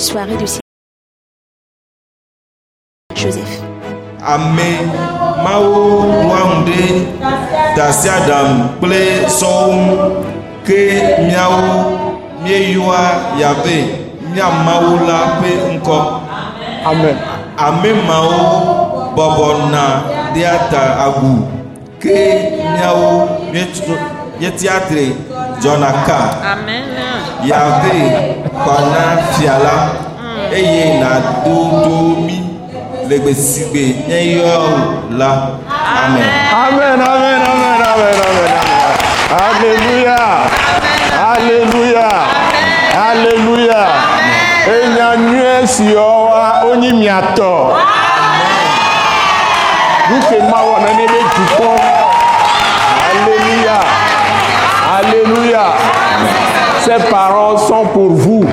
Soirée 0.00 0.36
de 0.36 0.46
Joseph. 3.20 3.54
ame 4.34 4.68
mawo 5.44 5.80
ɖe 6.66 6.80
tasiaɖam 7.76 8.50
kple 8.78 9.00
sɔwo 9.38 9.76
ke 10.66 10.78
míawo 11.26 11.64
míeyɔa 12.42 13.02
yabe 13.40 13.76
mía 14.32 14.48
mawu 14.66 14.92
la 15.08 15.18
ƒe 15.40 15.50
ŋkɔ 15.76 15.98
Amen. 16.90 17.16
ame 17.66 17.90
mawo 18.08 18.38
bɔbɔna 19.16 19.82
ɖea 20.34 20.54
ta 20.70 20.82
agu 21.06 21.32
ke 22.02 22.16
míawo 22.72 23.08
míetrɔ- 23.52 24.04
míetiatre 24.38 25.04
dzɔna 25.60 25.90
ka 26.06 26.18
Amen. 26.52 26.84
yabe 27.44 27.96
xɔna 28.64 29.04
fia 29.32 29.54
la 29.64 29.76
eye 30.52 31.00
nàdo 31.00 31.56
to 31.84 31.96
mí 32.26 32.36
le 33.08 33.16
gbe 33.18 33.32
si 33.34 33.62
gbe 33.70 33.84
míeyɔ 34.08 34.58
la 35.18 35.30
amen. 36.04 36.28
Amen, 36.62 37.00
amen, 37.00 37.00
amen, 37.10 37.40
amen, 37.50 37.80
amen, 37.90 38.18
amen. 38.26 38.50
Alléluia. 39.30 40.18
Alléluia. 41.32 42.10
Alléluia. 43.08 43.82
Enyanyue 44.74 45.66
siwa 45.66 46.62
onyi 46.70 46.90
miatɔ. 46.92 47.52
Duke 50.08 50.38
mawɔ 50.50 50.74
nane 50.84 51.04
be 51.12 51.20
dukɔ. 51.34 51.89
Alléluia. 55.10 55.72
Ces 56.84 57.10
paroles 57.10 57.58
sont 57.58 57.86
pour 57.86 58.10
vous. 58.10 58.44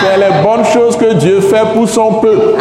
C'est 0.00 0.18
les 0.18 0.42
bonnes 0.42 0.64
choses 0.64 0.96
que 0.96 1.14
Dieu 1.14 1.40
fait 1.40 1.72
pour 1.74 1.88
son 1.88 2.14
peuple. 2.14 2.58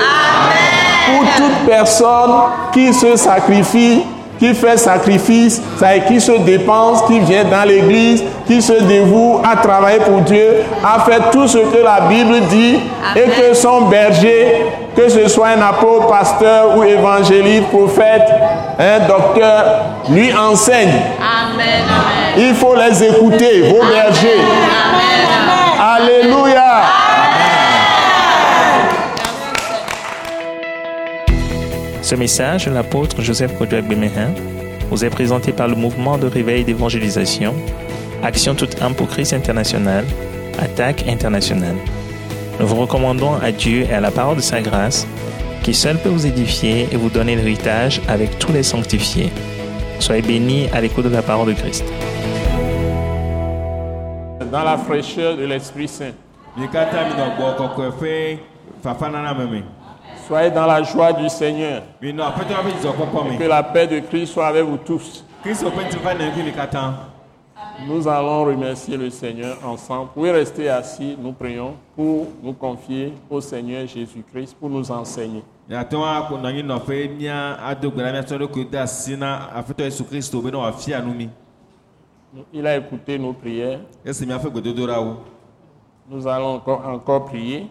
Pour 1.06 1.24
toute 1.36 1.68
personne 1.68 2.32
qui 2.72 2.94
se 2.94 3.16
sacrifie, 3.18 4.04
qui 4.42 4.56
fait 4.56 4.78
sacrifice, 4.78 5.62
qui 6.08 6.20
se 6.20 6.32
dépense, 6.32 7.04
qui 7.04 7.20
vient 7.20 7.44
dans 7.44 7.64
l'église, 7.64 8.24
qui 8.48 8.60
se 8.60 8.74
dévoue 8.74 9.40
à 9.44 9.56
travailler 9.58 10.00
pour 10.00 10.22
Dieu, 10.22 10.64
à 10.84 11.00
faire 11.02 11.30
tout 11.30 11.48
ce 11.48 11.60
que 11.60 11.78
la 11.78 12.08
Bible 12.10 12.48
dit 12.50 12.80
et 13.16 13.30
que 13.30 13.54
son 13.54 13.82
berger, 13.82 14.66
que 14.96 15.10
ce 15.10 15.28
soit 15.28 15.50
un 15.50 15.62
apôtre, 15.62 16.08
pasteur 16.08 16.76
ou 16.76 16.84
évangéliste, 16.84 17.68
prophète, 17.68 18.28
un 18.80 19.08
docteur, 19.08 19.64
lui 20.10 20.34
enseigne. 20.34 20.90
Amen. 20.90 21.84
Amen. 21.86 22.50
Il 22.50 22.56
faut 22.56 22.76
les 22.76 23.04
écouter, 23.04 23.70
vos 23.70 23.86
bergers. 23.86 24.42
Alléluia. 25.80 27.01
Ce 32.12 32.18
message 32.18 32.66
de 32.66 32.72
l'apôtre 32.72 33.22
Joseph 33.22 33.58
Kodouak 33.58 33.88
Bemehin 33.88 34.34
vous 34.90 35.06
est 35.06 35.10
présenté 35.10 35.54
par 35.54 35.70
le 35.70 35.76
mouvement 35.76 36.18
de 36.18 36.28
réveil 36.28 36.66
d'évangélisation, 36.66 37.54
Action 38.22 38.54
toute 38.54 38.82
âme 38.82 38.96
pour 38.96 39.08
Christ 39.08 39.32
international, 39.32 40.04
Attaque 40.60 41.08
internationale. 41.08 41.78
Nous 42.60 42.68
vous 42.68 42.76
recommandons 42.76 43.36
à 43.36 43.54
Dieu 43.54 43.84
et 43.90 43.94
à 43.94 44.02
la 44.02 44.12
parole 44.12 44.36
de 44.36 44.42
sa 44.42 44.60
grâce, 44.60 45.08
qui 45.64 45.74
seul 45.74 45.98
peut 46.00 46.10
vous 46.10 46.28
édifier 46.28 46.90
et 46.92 46.98
vous 46.98 47.10
donner 47.10 47.38
l'héritage 47.38 48.02
avec 48.10 48.38
tous 48.40 48.52
les 48.52 48.64
sanctifiés. 48.64 49.32
Soyez 50.00 50.22
bénis 50.22 50.68
à 50.74 50.82
l'écoute 50.82 51.06
de 51.06 51.16
la 51.16 51.22
parole 51.22 51.48
de 51.48 51.54
Christ. 51.54 51.86
Dans 54.52 54.64
la 54.66 54.78
fraîcheur 54.78 55.38
de 55.38 55.46
l'Esprit 55.46 55.88
Saint. 55.88 56.12
Soyez 60.28 60.52
dans 60.52 60.66
la 60.66 60.84
joie 60.84 61.14
du 61.14 61.28
Seigneur. 61.30 61.84
Que 62.02 63.48
la 63.48 63.64
paix 63.64 63.88
de 63.88 64.00
Christ 64.00 64.34
soit 64.34 64.48
avec 64.48 64.64
vous 64.64 64.78
tous. 64.78 65.24
Nous 67.88 68.08
allons 68.08 68.44
remercier 68.46 68.96
le 68.98 69.10
Seigneur 69.10 69.58
ensemble. 69.66 70.10
Vous 70.10 70.14
pouvez 70.22 70.32
rester 70.32 70.70
assis, 70.70 71.18
nous 71.20 71.32
prions 71.32 71.74
pour 71.96 72.28
nous 72.44 72.54
confier 72.54 73.14
au 73.30 73.42
Seigneur 73.42 73.88
Jésus-Christ 73.88 74.56
pour 74.60 74.70
nous 74.70 74.92
enseigner. 74.92 75.44
Il 82.54 82.68
a 82.68 82.78
écouté 82.78 83.18
nos 83.18 83.34
prières. 83.34 83.80
Nous 86.10 86.28
allons 86.28 86.56
encore, 86.56 86.86
encore 86.86 87.26
prier. 87.26 87.68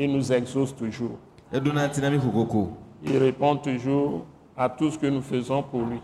Il 0.00 0.12
nous 0.12 0.32
exauce 0.32 0.74
toujours. 0.76 1.18
Il 3.04 3.18
répond 3.18 3.56
toujours 3.56 4.24
à 4.56 4.68
tout 4.68 4.90
ce 4.92 4.98
que 4.98 5.06
nous 5.08 5.22
faisons 5.22 5.60
pour 5.62 5.82
lui. 5.82 6.00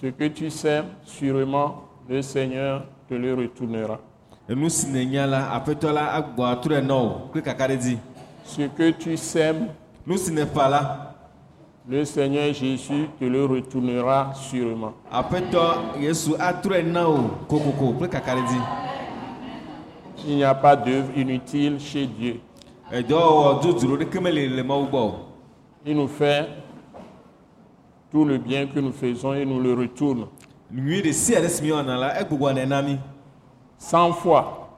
Ce 0.00 0.06
que 0.06 0.28
tu 0.28 0.48
sèmes, 0.50 0.86
sûrement, 1.04 1.82
le 2.08 2.22
Seigneur 2.22 2.84
te 3.08 3.14
le 3.14 3.34
retournera. 3.34 4.00
Ce 8.46 8.62
que 8.62 8.90
tu 8.90 9.16
sèmes, 9.18 9.68
le 11.86 12.04
Seigneur 12.04 12.52
Jésus 12.54 13.08
te 13.20 13.24
le 13.26 13.44
retournera 13.44 14.32
sûrement. 14.34 14.94
Il 20.26 20.36
n'y 20.36 20.44
a 20.44 20.54
pas 20.54 20.74
d'œuvre 20.76 21.08
inutile 21.16 21.78
chez 21.78 22.06
Dieu. 22.06 22.40
Il 25.86 25.96
nous 25.96 26.08
fait 26.08 26.48
tout 28.10 28.24
le 28.24 28.38
bien 28.38 28.66
que 28.66 28.78
nous 28.80 28.92
faisons 28.92 29.34
et 29.34 29.44
nous 29.44 29.60
le 29.60 29.74
retourne. 29.74 30.26
Cent 33.78 34.12
fois. 34.12 34.68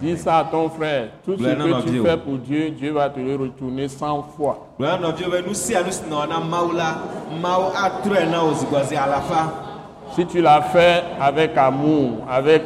Dis 0.00 0.16
ça 0.16 0.38
à 0.38 0.44
ton 0.44 0.70
frère. 0.70 1.10
Tout 1.24 1.36
ce 1.36 1.42
que 1.42 1.82
tu 1.82 2.02
fais 2.02 2.16
pour 2.16 2.38
Dieu, 2.38 2.70
Dieu 2.70 2.92
va 2.92 3.10
te 3.10 3.20
le 3.20 3.36
retourner 3.36 3.88
cent 3.88 4.22
fois. 4.34 4.68
Si 10.14 10.26
tu 10.26 10.40
l'as 10.40 10.62
fait 10.62 11.04
avec 11.20 11.56
amour, 11.56 12.24
avec 12.28 12.62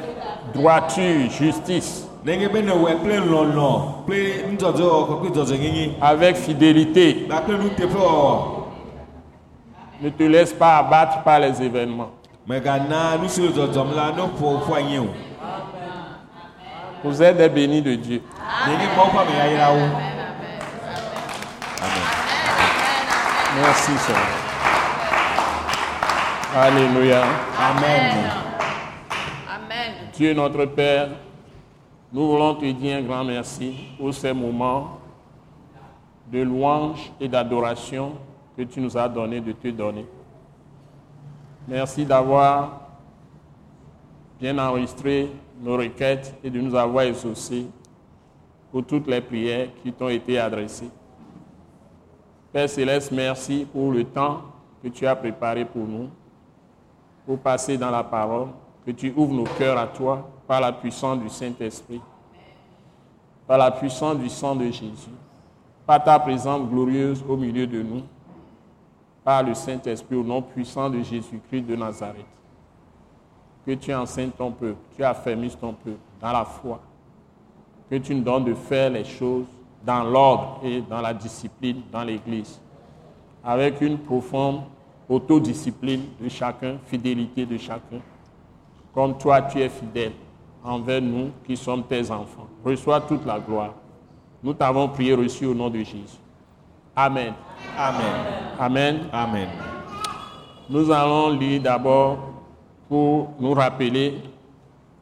droiture, 0.55 1.31
justice, 1.31 2.07
avec 6.01 6.37
fidélité, 6.37 7.27
kpakple 7.29 7.57
nuteƒewɔwɔ 7.59 8.65
ne 10.03 10.11
te 10.11 10.23
laisse 10.25 10.53
pas 10.53 10.79
abattre 10.79 11.23
par 11.23 11.39
les 11.41 11.63
événements. 11.63 12.11
Vous 17.05 17.23
êtes 17.23 17.37
des 17.37 17.49
bénis 17.49 17.83
de 17.83 17.95
Dieu. 17.95 18.23
Merci 23.57 23.93
Seigneur. 23.99 24.23
Alléluia. 26.57 27.23
Amen. 27.59 28.54
Dieu 30.17 30.33
notre 30.33 30.65
Père, 30.67 31.09
nous 32.13 32.29
voulons 32.29 32.55
te 32.55 32.71
dire 32.71 32.99
un 32.99 33.03
grand 33.03 33.25
merci 33.25 33.75
pour 33.99 34.15
ces 34.15 34.33
moments 34.33 34.99
de 36.31 36.41
louange 36.41 37.11
et 37.21 37.27
d'adoration 37.27 38.13
que 38.57 38.63
tu 38.63 38.81
nous 38.81 38.97
as 38.97 39.09
donné 39.09 39.41
de 39.41 39.51
te 39.51 39.67
donner. 39.69 40.07
Merci 41.67 42.05
d'avoir 42.05 42.81
bien 44.39 44.57
enregistré 44.57 45.33
nos 45.61 45.77
requêtes 45.77 46.33
et 46.45 46.51
de 46.51 46.61
nous 46.61 46.77
avoir 46.77 47.05
exaucés 47.07 47.67
pour 48.71 48.85
toutes 48.85 49.09
les 49.09 49.21
prières 49.21 49.71
qui 49.83 49.93
t'ont 49.93 50.11
été 50.11 50.39
adressées. 50.39 50.91
Père 52.53 52.69
Céleste, 52.69 53.11
merci 53.11 53.67
pour 53.73 53.91
le 53.91 54.05
temps 54.05 54.43
que 54.81 54.87
tu 54.87 55.09
as 55.09 55.17
préparé 55.17 55.65
pour 55.65 55.89
nous, 55.89 56.09
pour 57.27 57.37
passer 57.41 57.77
dans 57.77 57.91
la 57.91 58.05
parole, 58.05 58.51
que 58.85 58.91
tu 58.91 59.13
ouvres 59.17 59.35
nos 59.35 59.45
cœurs 59.45 59.79
à 59.79 59.87
toi 59.87 60.29
par 60.47 60.61
la 60.61 60.73
puissance 60.73 61.19
du 61.19 61.29
Saint-Esprit, 61.29 62.01
par 63.47 63.59
la 63.59 63.71
puissance 63.71 64.19
du 64.19 64.29
sang 64.29 64.55
de 64.55 64.67
Jésus, 64.67 65.11
par 65.87 66.03
ta 66.03 66.19
présence 66.19 66.69
glorieuse 66.69 67.25
au 67.29 67.37
milieu 67.37 67.67
de 67.67 67.83
nous, 67.83 68.03
par 69.23 69.43
le 69.43 69.55
Saint-Esprit 69.55 70.17
au 70.17 70.23
nom 70.23 70.43
puissant 70.43 70.91
de 70.91 71.03
Jésus-Christ 71.03 71.63
de 71.63 71.77
Nazareth. 71.77 72.27
Que 73.67 73.73
tu 73.73 73.95
enseignes 73.95 74.31
ton 74.31 74.51
peuple, 74.51 74.77
tu 74.95 75.03
affermisses 75.03 75.59
ton 75.59 75.73
peuple 75.73 75.99
dans 76.21 76.33
la 76.33 76.45
foi, 76.45 76.81
que 77.91 77.97
tu 77.97 78.15
nous 78.15 78.23
donnes 78.23 78.45
de 78.45 78.55
faire 78.55 78.91
les 78.91 79.05
choses 79.05 79.47
dans 79.85 80.03
l'ordre 80.05 80.61
et 80.63 80.83
dans 80.83 81.01
la 81.01 81.15
discipline 81.15 81.83
dans 81.91 82.03
l'Église, 82.03 82.61
avec 83.43 83.81
une 83.81 83.99
profonde 83.99 84.63
autodiscipline 85.09 86.03
de 86.21 86.29
chacun, 86.29 86.77
fidélité 86.87 87.47
de 87.47 87.57
chacun, 87.57 88.01
comme 88.95 89.19
toi 89.19 89.43
tu 89.43 89.61
es 89.61 89.69
fidèle 89.69 90.13
envers 90.63 91.03
nous 91.03 91.31
qui 91.47 91.57
sommes 91.57 91.83
tes 91.83 92.11
enfants. 92.11 92.47
Reçois 92.65 93.01
toute 93.01 93.27
la 93.27 93.39
gloire. 93.39 93.75
Nous 94.43 94.55
t'avons 94.55 94.89
prié 94.89 95.15
reçu 95.15 95.47
au 95.47 95.55
nom 95.55 95.69
de 95.69 95.79
Jésus. 95.79 96.19
Amen. 96.95 97.35
Amen. 97.77 98.15
Amen. 98.59 99.01
Amen. 99.13 99.49
Nous 100.71 100.91
allons 100.91 101.31
lire 101.31 101.61
d'abord 101.61 102.19
pour 102.89 103.33
nous 103.41 103.53
rappeler 103.53 104.23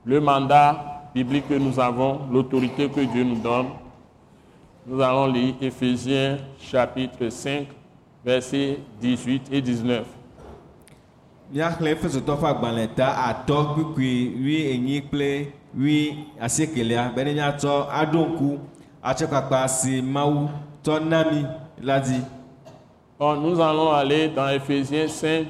le 0.04 0.20
mandat 0.20 1.02
biblique 1.14 1.48
que 1.48 1.54
nous 1.54 1.78
avons, 1.78 2.20
l'autorité 2.30 2.88
que 2.88 3.00
Dieu 3.00 3.22
nous 3.22 3.38
donne. 3.38 3.66
Nous 4.86 5.00
allons 5.00 5.26
lire 5.26 5.54
Éphésiens 5.60 6.38
chapitre 6.58 7.28
5, 7.28 7.68
versets 8.24 8.78
18 9.00 9.48
et 9.52 9.60
19. 9.60 10.04
Míaxlẽ 11.52 11.90
efesotɔ 11.94 12.34
ƒe 12.40 12.46
agbalẽ 12.52 12.86
ta 12.96 13.06
atɔ 13.28 13.56
kpukpui 13.72 14.12
wi 14.44 14.56
enyi 14.72 14.96
kple 15.08 15.30
wi 15.82 15.96
asiekelia 16.44 17.12
míatsɔ 17.14 17.72
aɖo 18.00 18.20
ŋku 18.30 18.48
atsɔkpakpa 19.08 19.68
si 19.68 20.02
mawu 20.14 20.48
tsɔ 20.82 20.94
na 21.10 21.18
mi 21.30 21.40
la 21.82 22.00
nous 23.36 23.60
allons 23.60 23.92
aller 23.92 24.28
dans 24.28 24.48
Éphésiens 24.48 25.06
5, 25.06 25.46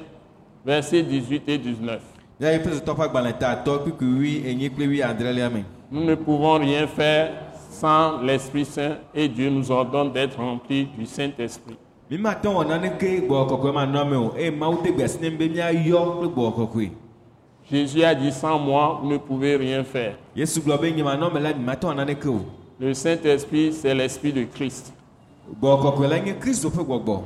versets 0.65 1.03
18 1.03 1.49
et 1.49 1.57
19. 1.57 2.01
ya 2.39 2.51
efesotɔ 2.57 2.93
ƒe 2.95 3.03
agbalẽ 3.03 3.33
ta 3.39 3.47
atɔ 3.55 3.79
kpukpui 3.83 4.19
wi 4.19 4.43
enyi 4.49 4.69
kple 4.69 4.87
wi 4.87 5.01
adrelia 5.01 5.49
me 5.49 5.63
Nous 5.91 6.03
ne 6.03 6.15
pouvons 6.15 6.57
rien 6.59 6.87
faire 6.87 7.31
sans 7.69 8.21
l'Esprit 8.21 8.65
Saint 8.65 8.97
et 9.13 9.27
Dieu 9.27 9.49
nous 9.49 9.71
ordonne 9.71 10.11
d'être 10.11 10.37
remplis 10.37 10.87
du 10.97 11.05
Saint-Esprit. 11.05 11.77
Mi 12.09 12.17
kɔkɔe 12.17 13.73
ma 13.73 13.85
nɔ 13.85 14.17
o 14.17 14.33
eye 14.37 14.51
mawu 14.51 14.81
de 14.83 14.91
ne 14.91 15.29
kple 15.29 16.51
kɔkɔe 16.51 16.91
Jésus 17.71 18.03
a 18.03 18.13
dit 18.13 18.31
sans 18.31 18.59
moi, 18.59 18.99
vous 19.01 19.09
ne 19.09 19.17
pouvez 19.17 19.55
rien 19.55 19.83
faire. 19.83 20.15
yesu 20.35 20.59
gblɔ 20.59 20.81
be 20.81 20.91
nye 20.91 21.03
manɔ 21.03 21.33
me 21.33 21.39
la 21.39 21.53
mi 21.53 21.63
mate 21.63 21.83
wɔ 21.83 21.95
naneke 21.95 22.27
o 22.27 22.41
Le 22.79 22.93
Saint-Esprit, 22.93 23.71
c'est 23.71 23.93
l'Esprit 23.93 24.33
de 24.33 24.43
Christ. 24.43 24.91
gbɔwɔ 25.61 25.81
kɔkɔe 25.81 26.07
la 26.09 26.19
nye 26.19 26.33
kristu 26.39 26.67
ƒe 26.69 26.83
gbɔgbɔ 26.83 27.21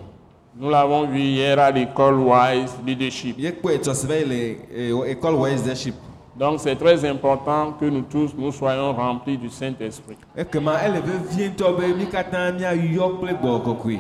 Nous 0.60 0.70
l'avons 0.70 1.06
vu 1.08 1.20
hier 1.20 1.60
à 1.60 1.70
l'école 1.72 2.16
Wise 2.20 2.76
Leadership. 2.86 3.38
le 3.38 4.58
eh, 4.72 5.12
école 5.12 5.36
wise 5.36 5.62
leadership 5.62 5.96
Donc 6.38 6.60
c'est 6.60 6.76
très 6.76 7.04
important 7.06 7.74
que 7.80 7.86
nous 7.86 8.02
tous, 8.04 8.32
nous 8.38 8.52
soyons 8.52 8.94
remplis 8.94 9.38
du 9.38 9.50
Saint-Esprit. 9.50 10.18
ekema 10.36 10.78
ele 10.86 11.02
vevie 11.02 11.50
ŋutɔ 11.50 11.78
be 11.78 11.96
mi 11.98 12.06
katã 12.06 12.52
míayɔ 12.52 13.18
kple 13.18 13.34
gbɔwɔ 13.42 13.64
kɔkɔe 13.64 14.00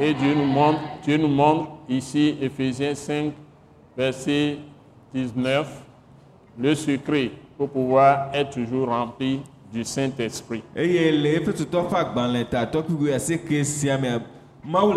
Et 0.00 0.14
Dieu 0.14 0.32
nous 0.32 0.44
montre, 0.44 0.78
Dieu 1.02 1.16
nous 1.16 1.26
montre 1.28 1.70
ici, 1.88 2.36
Éphésiens 2.40 2.94
5, 2.94 3.32
verset 3.96 4.58
19, 5.12 5.82
le 6.56 6.74
secret 6.76 7.32
pour 7.56 7.68
pouvoir 7.70 8.28
être 8.32 8.50
toujours 8.50 8.88
rempli 8.88 9.40
du 9.72 9.82
Saint-Esprit. 9.82 10.62
mawu 14.64 14.94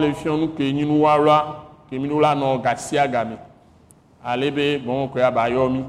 le 0.00 0.36
nu 0.36 0.48
ke 0.48 0.62
ke 1.90 1.98
mi 1.98 2.08
nu 2.08 2.20
la 2.20 2.34
nɔ 2.34 2.60
ale 4.22 4.50
be 4.50 4.78
bɔn 4.84 5.08
yɔ 5.50 5.68
mi 5.72 5.84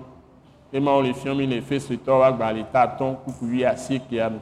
ke 0.71 0.79
mawu 0.79 1.01
le 1.03 1.13
fiɔ 1.13 1.35
mi 1.35 1.45
le 1.47 1.57
Efesotɔ 1.61 2.11
wo 2.11 2.23
agbalẽ 2.23 2.65
ta 2.71 2.81
atɔ 2.87 3.15
kuku 3.25 3.45
wi 3.45 3.65
asiekea 3.65 4.29
me 4.29 4.39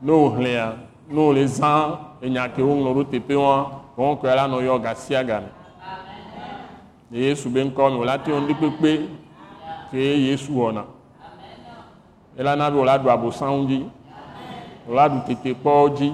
ne 0.00 0.12
wo 0.12 0.28
hlẽa 0.30 0.74
ne 1.10 1.18
wo 1.20 1.32
le 1.32 1.46
zã 1.46 1.98
enya 2.22 2.48
ke 2.48 2.62
woŋlɔ 2.62 2.94
ɖo 2.94 3.04
teƒe 3.10 3.34
wɔa 3.34 3.66
bɔn 3.96 4.16
koe 4.20 4.34
la 4.34 4.46
nɔ 4.48 4.62
yɔ 4.62 4.82
ga 4.82 4.94
sia 4.94 5.24
ga 5.24 5.40
me 5.40 5.48
le 7.10 7.18
Yesu 7.18 7.50
be 7.50 7.60
ŋkɔ 7.64 7.90
me 7.92 7.96
wòla 7.98 8.18
te 8.18 8.30
ŋu 8.30 8.46
ɖi 8.46 8.54
kpekpe 8.54 9.08
ke 9.90 9.98
Yesu 9.98 10.52
wɔna 10.52 10.84
elana 12.38 12.70
be 12.70 12.76
wòla 12.78 12.98
ɖu 12.98 13.08
abosãwo 13.10 13.64
dzi 13.66 13.84
wòla 14.88 15.08
ɖu 15.08 15.18
tetekpɔwo 15.26 15.88
dzi 15.96 16.12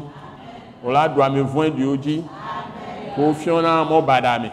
wòla 0.84 1.08
ɖu 1.08 1.22
ame 1.22 1.42
vɔ̃ɖiwo 1.42 1.96
dzi 2.00 2.24
ko 3.14 3.32
fiɔna 3.34 3.84
mɔ 3.84 4.00
baɖa 4.06 4.38
me 4.40 4.50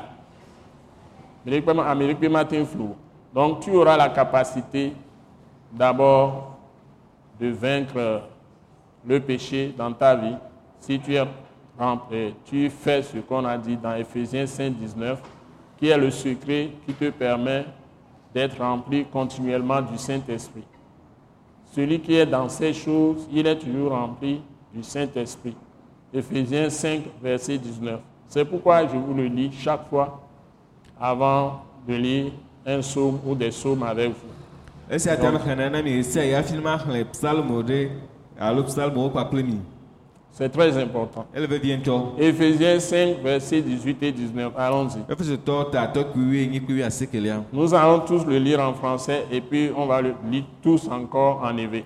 ame 1.46 1.52
ɖekpe 1.62 1.74
ma- 1.76 1.88
ame 1.92 2.04
ɖekpe 2.14 2.30
mate 2.32 2.54
ŋu 2.60 2.66
flu. 2.66 2.84
o. 2.84 2.96
donc 3.36 3.60
tu 3.60 3.72
auras 3.76 3.98
la 3.98 4.10
capacité 4.10 4.94
d'abord 5.72 6.56
de 7.40 7.48
vaincre 7.50 8.22
le 9.06 9.20
péché 9.20 9.74
dans 9.78 9.92
ta 9.94 10.16
vie 10.16 10.36
si 10.80 11.00
tu, 11.00 11.14
es, 11.16 11.22
rem- 11.78 12.00
euh, 12.12 12.32
tu 12.46 12.70
fais 12.70 13.02
ce 13.04 13.18
qu'on 13.18 13.44
a 13.46 13.58
dit 13.58 13.76
dans 13.76 13.94
Ephésiens 13.96 14.48
5, 14.48 14.72
19 14.74 15.22
qui 15.78 15.90
est 15.90 15.98
le 15.98 16.10
secret 16.10 16.70
qui 16.86 16.94
te 16.94 17.10
permet 17.10 17.66
d'être 18.34 18.58
rempli 18.62 19.06
continuellement 19.06 19.82
du 19.82 19.98
Saint-Esprit. 19.98 20.64
Celui 21.74 22.00
qui 22.00 22.16
est 22.16 22.26
dans 22.26 22.48
ces 22.48 22.74
choses, 22.74 23.28
il 23.32 23.46
est 23.48 23.58
toujours 23.60 23.92
rempli 23.92 24.42
du 24.74 24.82
Saint-Esprit. 24.84 25.56
Éphésiens 26.14 26.70
5, 26.70 27.02
verset 27.22 27.58
19. 27.58 28.00
C'est 28.28 28.46
pourquoi 28.46 28.88
je 28.88 28.96
vous 28.96 29.14
le 29.14 29.26
lis 29.26 29.52
chaque 29.54 29.88
fois 29.90 30.22
avant 31.00 31.62
de 31.88 31.96
lire 31.96 32.32
un 32.66 32.80
psaume 32.80 33.20
ou 33.26 33.36
des 33.36 33.50
psaumes 33.50 33.84
avec 33.84 34.10
vous. 34.10 34.16
C'est 40.32 40.50
très 40.50 40.78
important. 40.78 41.26
Éphésiens 42.20 42.78
5, 42.80 43.22
verset 43.24 43.62
18 43.62 44.04
et 44.04 44.12
19. 44.12 44.52
Allons-y. 44.58 45.00
Nous 47.54 47.74
allons 47.74 48.00
tous 48.00 48.26
le 48.26 48.38
lire 48.38 48.60
en 48.60 48.74
français 48.74 49.24
et 49.32 49.40
puis 49.40 49.72
on 49.76 49.86
va 49.86 50.02
le 50.02 50.14
lire 50.30 50.44
tous 50.62 50.90
encore 50.90 51.42
en 51.42 51.56
éveil. 51.58 51.86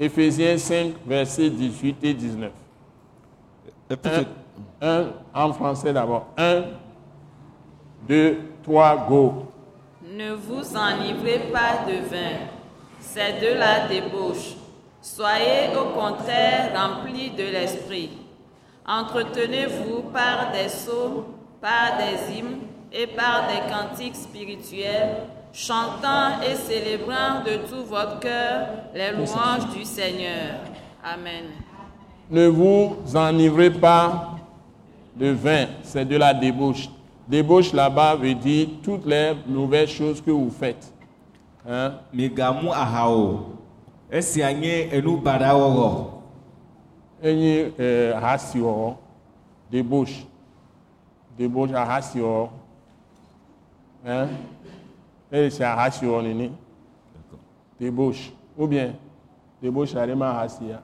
Éphésiens 0.00 0.56
5, 0.56 0.92
verset 1.06 1.50
18 1.50 1.96
et 2.02 2.14
19. 2.14 2.50
Efeso- 3.90 4.24
Un, 4.80 5.06
en 5.34 5.52
français 5.52 5.92
d'abord. 5.92 6.28
1, 6.36 6.62
2, 8.08 8.38
3, 8.62 9.06
go. 9.08 9.46
Ne 10.16 10.32
vous 10.32 10.76
enivrez 10.76 11.50
pas 11.52 11.84
de 11.86 11.96
vin, 12.08 12.46
c'est 13.00 13.40
de 13.40 13.58
la 13.58 13.86
débauche. 13.88 14.54
Soyez 15.00 15.76
au 15.76 15.94
contraire 15.98 16.72
remplis 16.74 17.30
de 17.30 17.44
l'esprit. 17.44 18.10
Entretenez-vous 18.86 20.10
par 20.12 20.50
des 20.52 20.66
psaumes, 20.66 21.24
par 21.60 21.98
des 21.98 22.34
hymnes 22.34 22.58
et 22.92 23.06
par 23.06 23.46
des 23.46 23.70
cantiques 23.70 24.16
spirituels, 24.16 25.16
chantant 25.52 26.40
et 26.42 26.54
célébrant 26.54 27.42
de 27.44 27.68
tout 27.68 27.84
votre 27.84 28.18
cœur 28.20 28.66
les 28.94 29.12
louanges 29.12 29.68
du 29.74 29.84
Seigneur. 29.84 30.56
Amen. 31.04 31.44
Ne 32.30 32.46
vous 32.46 32.96
enivrez 33.14 33.70
pas 33.70 34.37
de 35.18 35.30
vin, 35.30 35.66
c'est 35.82 36.04
de 36.04 36.16
la 36.16 36.32
débauche. 36.32 36.88
Débauche 37.26 37.72
là-bas 37.72 38.16
veut 38.16 38.34
dire 38.34 38.68
toutes 38.82 39.04
les 39.04 39.34
mauvaises 39.46 39.90
choses 39.90 40.20
que 40.20 40.30
vous 40.30 40.50
faites. 40.50 40.92
Hein? 41.68 41.94
Enyi 47.22 47.72
euh, 47.80 48.14
ahasiwɔwɔ, 48.14 48.94
débauche. 49.70 50.24
Débauche, 51.36 51.72
ahasiwɔwɔ. 51.72 52.48
Hein? 54.06 54.28
C'est 55.30 55.64
ahasiwɔwɔ 55.64 56.22
nini. 56.22 56.52
Débauche. 57.78 58.32
Ou 58.56 58.66
bien, 58.66 58.94
débauche, 59.62 59.90
c'est 59.90 59.98
vraiment 59.98 60.26
ahasia. 60.26 60.82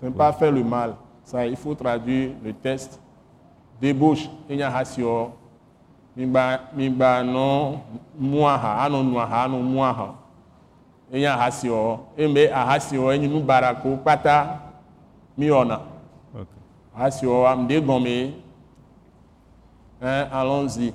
Ce 0.00 0.06
n'est 0.06 0.12
pas 0.12 0.32
faire 0.32 0.50
le 0.52 0.64
mal. 0.64 0.94
Ça, 1.24 1.46
il 1.46 1.56
faut 1.56 1.74
traduire 1.74 2.30
le 2.42 2.52
texte. 2.52 3.00
Débauche, 3.80 4.28
enyi 4.48 4.62
ahasiwɔwɔ. 4.62 5.30
Migba, 6.16 6.60
migba 6.76 7.22
nɔ 7.22 7.78
muaha, 8.18 8.84
anɔ 8.84 9.62
muaha. 9.62 10.14
enye 11.12 11.26
ahasiwɔwɔ 11.26 11.98
eme 12.16 12.42
ahasiwɔwɔ 12.52 13.14
enye 13.14 13.28
nubarako 13.28 13.96
kpata 14.02 14.60
miwɔna 15.38 15.80
ahasiwɔwɔ 16.96 17.46
ame 17.52 17.66
ɖe 17.68 17.80
gɔme 17.86 18.06
ye. 18.08 18.34
hein, 20.00 20.28
allons-y 20.32 20.92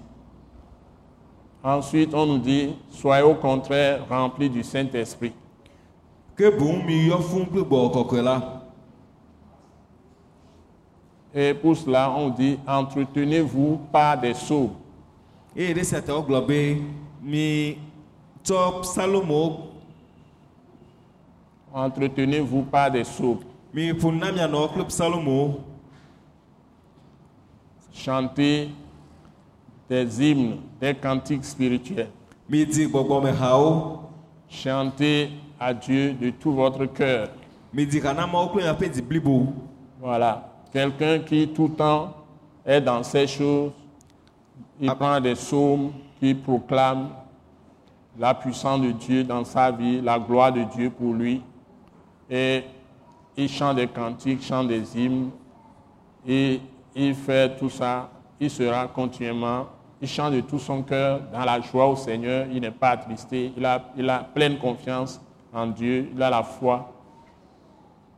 ensuite 1.63 2.13
on 2.13 2.25
nous 2.25 2.37
dit 2.37 2.75
soyez 2.91 3.23
au 3.23 3.35
contraire 3.35 4.05
remplis 4.09 4.49
du 4.49 4.63
Saint-Esprit 4.63 5.33
ke 6.35 6.49
boŋ 6.57 6.85
mi 6.85 7.09
yɔ 7.09 7.19
fún 7.21 7.45
kple 7.45 7.63
gbɔwɔ 7.63 7.91
kɔkɔe 7.93 8.21
la 8.23 8.54
et 11.35 11.53
pour 11.53 11.75
cela 11.75 12.09
on 12.09 12.29
dit 12.29 12.57
entretenez-vous 12.65 13.81
par 13.91 14.17
des 14.21 14.31
ɖe 14.33 15.83
sia 15.83 16.01
ta 16.01 16.13
wogblɔ 16.15 16.39
be 16.47 16.81
mi 17.21 17.77
tsɔ 18.43 18.81
psalomowo 18.81 19.67
entretenez-vous 21.73 22.63
par 22.63 22.89
des 22.91 23.03
nu 23.73 23.93
na 24.19 24.31
mianɔ 24.31 24.67
kple 24.71 24.85
psalomo 24.87 25.59
chanter 27.91 28.69
des 29.89 30.21
hymnes, 30.21 30.57
des 30.81 30.93
cantiques 30.95 31.45
spirituels. 31.45 32.09
midi 32.49 32.87
gbɔgbɔmehawo 32.87 33.99
Chantez 34.47 35.31
à 35.59 35.73
Dieu 35.73 36.13
de 36.13 36.29
tout 36.29 36.53
votre 36.53 36.85
cœur. 36.85 37.29
midi 37.73 37.99
ha 37.99 38.13
na 38.13 38.25
mawo 38.25 38.47
kple 38.49 38.63
miaƒe 38.63 38.89
dzi 38.89 39.01
blibo 39.01 39.53
Voilà. 40.01 40.54
Quelqu'un 40.75 41.19
qui 41.19 41.47
tout 41.47 41.69
le 41.69 41.73
temps 41.73 42.13
est 42.65 42.81
dans 42.81 43.01
ces 43.01 43.27
choses, 43.27 43.71
il 44.77 44.93
prend 44.93 45.21
des 45.21 45.33
psaumes 45.33 45.93
qui 46.19 46.33
proclament 46.33 47.11
la 48.19 48.33
puissance 48.33 48.81
de 48.81 48.91
Dieu 48.91 49.23
dans 49.23 49.45
sa 49.45 49.71
vie, 49.71 50.01
la 50.01 50.19
gloire 50.19 50.51
de 50.51 50.63
Dieu 50.63 50.89
pour 50.89 51.13
lui. 51.13 51.41
Et 52.29 52.65
il 53.37 53.47
chante 53.47 53.77
des 53.77 53.87
cantiques, 53.87 54.43
chante 54.43 54.67
des 54.67 54.99
hymnes. 54.99 55.29
Et 56.27 56.59
il 56.93 57.15
fait 57.15 57.55
tout 57.55 57.69
ça. 57.69 58.09
Il 58.37 58.49
sera 58.49 58.85
continuellement, 58.87 59.67
il 60.01 60.09
chante 60.09 60.33
de 60.33 60.41
tout 60.41 60.59
son 60.59 60.83
cœur 60.83 61.21
dans 61.31 61.45
la 61.45 61.61
joie 61.61 61.87
au 61.87 61.95
Seigneur. 61.95 62.47
Il 62.51 62.59
n'est 62.59 62.71
pas 62.71 62.89
attristé. 62.89 63.53
Il 63.55 63.65
a, 63.65 63.81
il 63.95 64.09
a 64.09 64.19
pleine 64.19 64.57
confiance 64.57 65.21
en 65.53 65.67
Dieu. 65.67 66.09
Il 66.13 66.21
a 66.21 66.29
la 66.29 66.43
foi 66.43 66.91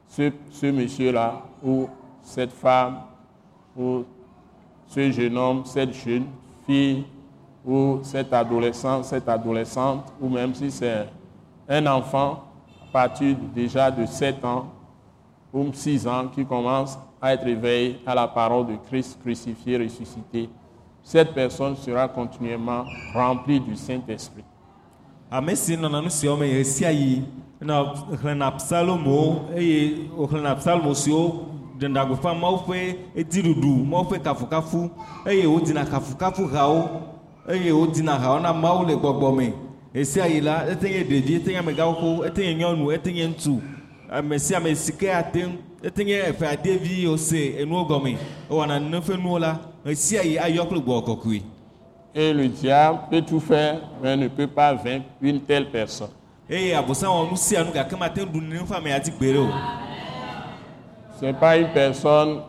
ce, 0.07 0.31
ce 0.49 0.65
monsieur-là, 0.65 1.43
ou 1.63 1.87
cette 2.27 2.51
femme, 2.51 2.97
ou 3.75 4.03
ce 4.87 5.11
jeune 5.11 5.37
homme, 5.37 5.61
cette 5.63 5.93
jeune 5.93 6.25
fille, 6.65 7.05
ou 7.65 7.99
cet 8.03 8.33
adolescent, 8.33 9.01
cette 9.03 9.29
adolescente, 9.29 10.11
ou 10.19 10.27
même 10.27 10.53
si 10.53 10.69
c'est 10.69 11.07
un 11.69 11.87
enfant, 11.87 12.43
à 12.83 12.91
partir 12.91 13.37
déjà 13.55 13.89
de 13.89 14.05
7 14.05 14.43
ans 14.43 14.67
ou 15.53 15.71
6 15.71 16.05
ans, 16.07 16.27
qui 16.27 16.45
commence 16.45 16.99
à 17.21 17.33
être 17.33 17.47
éveillé 17.47 17.99
à 18.05 18.13
la 18.13 18.27
parole 18.27 18.67
de 18.67 18.75
Christ 18.75 19.19
crucifié, 19.21 19.77
ressuscité, 19.77 20.49
cette 21.01 21.33
personne 21.33 21.77
sera 21.77 22.09
continuellement 22.09 22.83
remplie 23.13 23.61
du 23.61 23.75
Saint-Esprit. 23.77 24.43
Ame 31.77 31.85
si 31.85 31.87
nɔna 31.87 32.07
nu 32.07 32.15
siawo 32.15 32.17
me 32.17 32.17
ɣe 32.17 32.17
sia 32.17 32.17
ɣi 32.17 32.17
na 32.17 32.17
xlẽna 32.17 32.17
psalomo 32.17 32.17
eye 32.17 32.17
wòxlẽna 32.17 32.17
psalomo 32.17 32.17
siwo 32.17 32.17
ɖena 32.17 32.17
gbeƒã 32.17 32.33
mawu 32.33 32.57
ƒe 32.57 32.95
ediɖuɖu 33.15 33.85
mawu 33.85 34.03
ƒe 34.03 34.19
kafukafu 34.19 34.89
eye 35.25 35.45
wodina 35.45 35.85
kafukafu 35.85 36.47
hawo 36.47 36.89
eye 37.49 37.71
wodina 37.71 38.19
hawo 38.19 38.39
na 38.39 38.53
mawu 38.53 38.85
le 38.85 38.95
gbɔgbɔ 38.95 39.35
me 39.37 39.53
ɣe 39.93 40.05
sia 40.05 40.23
ɣi 40.23 40.41
la 40.41 40.65
ete 40.71 40.89
nye 40.89 41.03
ɖevi 41.03 41.35
ete 41.35 41.51
nye 41.51 41.59
amegaxoxo 41.59 42.25
ete 42.25 42.39
nye 42.39 42.55
nyɔnu 42.55 42.91
ete 42.93 43.11
nye 43.13 43.27
ŋutsu 43.27 43.61
ame 44.09 44.39
sia 44.39 44.57
ame 44.57 44.75
si 44.75 44.91
ke 44.93 45.09
ate 45.11 45.45
ŋu 45.45 45.57
ete 45.83 46.03
nye 46.03 46.21
eƒe 46.29 46.47
adevi 46.47 47.01
yiwo 47.01 47.17
se 47.17 47.61
enuwo 47.61 47.83
gɔme 47.89 48.17
ewɔna 48.49 48.79
nene 48.79 48.99
ƒe 48.99 49.17
nuwo 49.17 49.39
la 49.39 49.59
ɣe 49.85 49.95
sia 49.95 50.21
ɣi 50.21 50.37
ayɔ 50.39 50.65
kple 50.65 50.79
gbɔgbɔ 50.79 51.05
kɔkɔe 51.05 51.41
Et 52.19 52.33
le 52.33 52.47
diable 52.47 52.99
peut 53.11 53.21
tout 53.21 53.39
faire, 53.39 53.79
mais 54.01 54.17
ne 54.17 54.27
peut 54.27 54.47
pas 54.47 54.73
vaincre 54.73 55.05
une 55.21 55.39
telle 55.41 55.69
personne. 55.69 56.09
eye 56.49 56.73
abosan 56.73 57.09
wɔ 57.09 57.29
nu 57.29 57.37
sia 57.37 57.63
nu 57.63 57.71
gake 57.71 57.93
mate 57.99 58.21
ɖu 58.23 58.41
ne 58.41 58.57
ƒe 58.57 58.75
ame 58.75 58.87
adi 58.91 59.11
gbe 59.11 59.33
ɖe 59.33 59.37
o. 59.37 59.86
Ce 61.19 61.25
n'est 61.25 61.33
pas 61.33 61.57
une 61.57 61.69
personne 61.69 62.41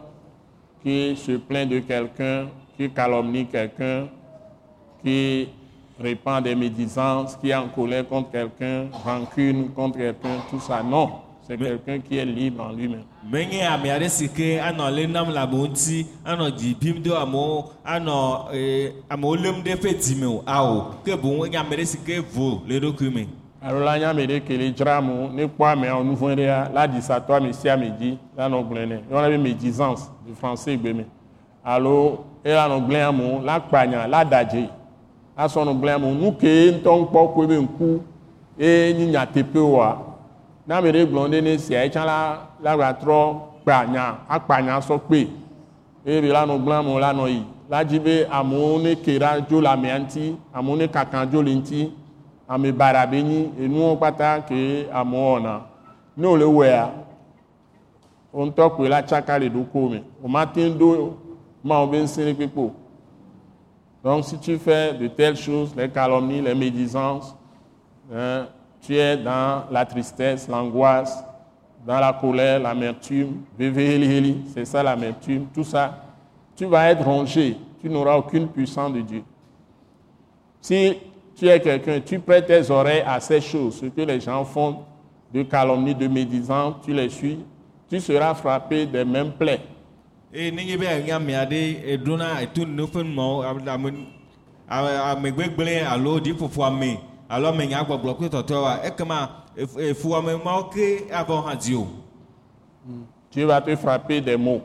qui 0.83 1.17
se 1.17 1.33
plaint 1.33 1.69
de 1.69 1.79
quelqu'un, 1.79 2.49
qui 2.77 2.91
calomnie 2.91 3.47
quelqu'un, 3.47 4.09
qui 5.03 5.49
répand 5.99 6.45
des 6.45 6.55
médisances, 6.55 7.35
qui 7.37 7.49
est 7.49 7.55
en 7.55 7.69
colère 7.69 8.07
contre 8.07 8.31
quelqu'un, 8.31 8.89
rancune 9.05 9.71
contre 9.71 9.97
quelqu'un, 9.97 10.37
tout 10.51 10.61
ça. 10.61 10.83
Non, 10.83 11.13
c'est 11.47 11.57
quelqu'un 11.57 11.99
qui 12.01 12.19
est 12.19 12.27
libre 12.27 12.65
en 12.65 12.73
lui-même. 12.73 13.05
menye 13.31 13.61
ame 13.67 13.91
aɖe 13.93 14.09
si 14.09 14.29
ke 14.33 14.57
anɔ 14.63 14.91
le 14.97 15.07
nam 15.07 15.29
le 15.31 15.37
amewo 15.39 15.67
ŋuti 15.67 16.07
anɔ 16.25 16.51
dzi 16.57 16.75
bim 16.81 17.03
ɖe 17.05 17.13
amewo 17.23 17.65
anɔ 17.85 18.15
ee 18.55 18.93
amewo 19.11 19.35
lém 19.37 19.61
ɖe 19.65 19.75
eƒe 19.75 19.93
dzi 19.99 20.15
me 20.15 20.27
o 20.27 20.43
awo 20.47 20.95
ke 21.05 21.17
boŋ 21.17 21.45
enye 21.47 21.59
ame 21.59 21.77
ɖe 21.77 21.85
si 21.85 21.99
ke 21.99 22.21
vo 22.21 22.63
le 22.67 22.79
eɖokui 22.79 23.11
me 23.13 23.27
alo 23.63 23.81
la 23.81 23.99
nya 23.99 24.11
ame 24.11 24.27
ɖe 24.27 24.41
ke 24.41 24.57
le 24.57 24.71
dzra 24.71 25.01
mo 25.01 25.29
ne 25.35 25.47
kpɔ 25.47 25.65
amea 25.73 26.03
nu 26.05 26.15
vɔ̃ 26.15 26.35
ɖea 26.37 26.71
la 26.73 26.87
ɖi 26.87 27.01
satɔ 27.01 27.35
ame 27.37 27.53
sia 27.53 27.73
ame 27.75 27.91
dzi 27.99 28.19
la 28.37 28.49
nɔ 28.49 28.63
nɛ 28.63 28.99
yɔna 29.11 29.29
be 29.31 29.39
médisance 29.39 30.11
du 30.27 30.33
français 30.35 30.77
gbe 30.77 30.95
me 30.95 31.05
alo 31.65 32.25
ela 32.45 32.69
nɔ 32.69 32.87
gblẽ 32.87 33.03
amewo 33.09 33.43
la 33.45 33.59
kpanya 33.61 34.07
la 34.07 34.25
da 34.25 34.45
dze 34.45 34.69
asɔ 35.37 35.65
nɔ 35.65 35.75
gblẽ 35.81 35.93
amewo 35.95 36.15
nu 36.15 36.33
ke 36.33 36.71
ŋutɔ 36.71 36.91
ŋkpɔ 37.03 37.35
koe 37.35 37.47
be 37.47 37.57
ŋku 37.59 38.01
eye 38.59 38.93
nyi 38.95 39.07
nyateƒe 39.07 39.59
oa 39.59 39.99
ne 40.67 40.75
ame 40.75 40.93
ɖe 40.93 41.07
gblɔ 41.07 41.29
ɖe 41.29 41.43
ne 41.43 41.59
sia 41.59 41.85
etsã 41.85 42.05
la 42.05 42.39
la 42.63 42.77
gba 42.77 42.93
trɔ 42.93 43.35
kpanya 43.65 44.19
akpanya 44.29 44.79
sɔ 44.81 45.01
kpe 45.01 45.29
eye 46.07 46.21
be 46.21 46.29
la 46.29 46.47
nɔ 46.47 46.63
gblẽ 46.63 46.77
amewo 46.79 47.01
la 47.01 47.13
nɔ 47.13 47.29
yi 47.29 47.43
la 47.69 47.83
dzi 47.85 47.99
be 47.99 48.25
amewo 48.31 48.79
ne 48.81 48.95
ke 48.95 49.19
ɖa 49.19 49.41
dzo 49.49 49.61
le 49.61 49.67
amea 49.69 49.99
ŋuti 49.99 50.37
amewo 50.55 50.77
ne 50.77 50.87
kaka 50.87 51.27
dzo 51.27 51.43
le 51.43 51.51
ŋuti 51.57 51.91
ame 52.49 52.73
bara 52.73 53.07
be 53.07 53.23
nyi 53.23 53.51
ke 54.49 54.87
amewo 54.93 55.35
wɔna 55.39 55.61
ne 56.17 56.27
wòle 56.27 56.45
wɔea 56.45 56.91
wo 58.33 58.45
ŋutɔ 58.47 58.89
la 58.89 59.03
tsaka 59.03 59.39
le 59.39 59.49
ɖokuiwo 59.49 59.89
me 59.91 60.03
o 60.23 60.29
ma 60.29 60.47
donc 64.05 64.25
si 64.25 64.39
tu 64.39 64.57
fais 64.59 64.93
de 64.95 65.09
telles 65.09 65.37
choses 65.37 65.75
les 65.77 65.89
calomnies 65.89 66.41
les 66.41 66.55
médisances 66.55 67.35
hein, 68.15 68.47
tu 68.81 68.95
es 68.97 69.17
dans 69.17 69.65
la 69.71 69.85
tristesse 69.85 70.49
l'angoisse 70.49 71.23
dans 71.87 71.99
la 71.99 72.13
colère 72.13 72.61
l'amertume 72.61 73.43
bébé 73.59 73.95
heli 73.97 74.17
heli 74.17 74.37
c'est 74.55 74.65
ça 74.65 74.83
l'amertume 74.83 75.47
tout 75.53 75.65
ça. 75.65 76.05
Tu 76.57 76.65
vas 76.65 76.91
être 76.91 77.05
rongé 77.05 77.57
tu 77.81 77.89
n'auras 77.89 78.17
aucune 78.17 78.49
puissance 78.49 78.93
de 78.93 79.01
Dieu. 79.01 79.23
Si 80.61 80.97
tu 81.39 81.47
es 81.49 81.61
quelqu'un, 81.61 82.01
tu 82.01 82.19
prêtes 82.19 82.47
tes 82.47 82.69
oreilles 82.71 83.05
à 83.07 83.21
ces 83.21 83.41
choses, 83.41 83.79
ce 83.79 83.87
que 83.87 84.01
les 84.01 84.21
gens 84.21 84.45
font 84.45 84.79
de 85.33 85.43
calomnie, 85.45 85.95
de 85.95 86.09
médisance, 86.09 86.75
tu 86.85 86.93
les 86.93 87.09
suis, 87.09 87.39
tu 87.89 88.01
seras 88.01 88.35
frappé 88.35 88.87
des 88.87 89.05
mêmes 89.05 89.31
plaies. 89.33 89.61
Tu 103.31 103.45
vas 103.45 103.61
te 103.61 103.77
frapper 103.77 104.21
des 104.21 104.37
mots. 104.37 104.63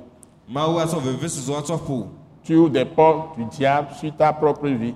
Tu 2.44 2.56
ouvres 2.56 2.70
des 2.70 2.86
portes 2.86 3.38
du 3.38 3.46
diable 3.46 3.90
sur 4.00 4.16
ta 4.16 4.34
propre 4.34 4.68
vie. 4.68 4.96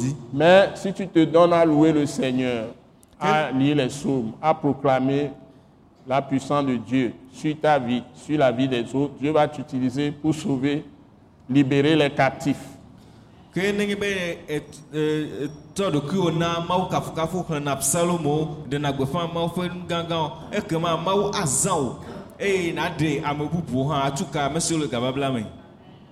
Dzi 0.00 0.16
Mais 0.32 0.70
si 0.74 0.92
tu 0.92 1.06
te 1.06 1.24
donnes 1.24 1.52
à 1.52 1.64
louer 1.64 1.92
le 1.92 2.04
Seigneur, 2.06 2.66
à 3.20 3.50
lire 3.52 3.76
les 3.76 3.86
psaumes, 3.86 4.32
à 4.42 4.54
proclamer 4.54 5.30
la 6.06 6.22
puissance 6.22 6.64
de 6.66 6.76
Dieu 6.76 7.12
sur 7.32 7.54
ta 7.60 7.78
vie, 7.78 8.02
sur 8.14 8.38
la 8.38 8.50
vie 8.50 8.66
des 8.68 8.82
autres, 8.94 9.14
Dieu 9.20 9.30
va 9.30 9.46
t'utiliser 9.46 10.10
pour 10.10 10.34
sauver, 10.34 10.84
libérer 11.48 11.94
les 11.94 12.10
captifs. 12.10 12.56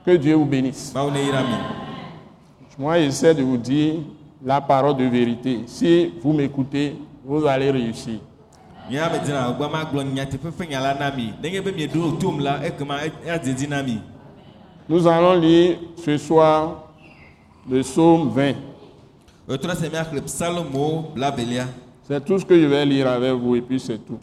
Que 0.06 0.12
Dieu 0.16 0.36
vous 0.36 0.44
bénisse. 0.44 0.92
mi 0.94 1.56
Moi, 2.78 3.00
j'essaie 3.00 3.34
de 3.34 3.42
vous 3.42 3.56
dire 3.56 3.94
la 4.44 4.60
parole 4.60 4.96
de 4.96 5.04
vérité. 5.04 5.62
Si 5.66 6.12
vous 6.22 6.32
m'écoutez, 6.32 6.94
vous 7.24 7.44
allez 7.44 7.72
réussir. 7.72 8.20
Nous 14.88 15.08
allons 15.08 15.34
lire 15.40 15.78
ce 15.96 16.16
soir 16.18 16.84
le 17.68 17.80
psaume 17.80 18.28
20. 18.28 18.52
C'est 22.08 22.24
tout 22.24 22.38
ce 22.38 22.44
que 22.44 22.54
je 22.60 22.66
vais 22.66 22.84
lire 22.86 23.08
avec 23.08 23.32
vous 23.32 23.56
et 23.56 23.60
puis 23.60 23.80
c'est 23.80 23.98
tout. 23.98 24.18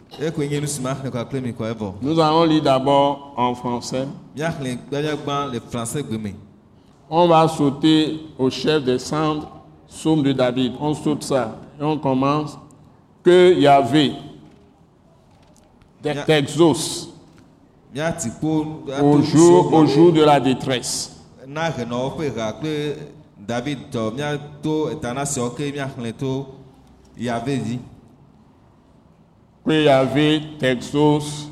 evɔ 1.66 1.96
Nous 2.02 2.18
allons 2.20 2.46
lire 2.46 2.64
d'abord 2.64 3.34
en 3.36 3.54
français. 3.54 4.08
On 7.10 7.28
va 7.28 7.46
sauter 7.50 8.20
au 8.40 8.50
chef 8.50 8.84
des 8.86 8.98
cendres, 9.00 9.50
psaume 9.90 10.24
de 10.24 10.32
David. 10.32 10.74
On 10.80 10.94
saute 10.94 11.24
ça 11.24 11.58
et 11.80 11.84
on 11.84 11.98
commence. 11.98 12.58
Que 13.22 13.54
Yahvé 13.60 14.14
Ya- 16.16 16.24
t'exauce 16.24 17.10
au 19.02 19.22
jour, 19.22 19.74
au 19.74 19.86
jour 19.86 20.12
de 20.14 20.24
la 20.24 20.40
détresse. 20.40 21.12
Yave 27.18 27.58
dzi 27.58 27.80
que 29.66 29.72
Yahvé 29.84 30.42
t'exauce 30.60 31.50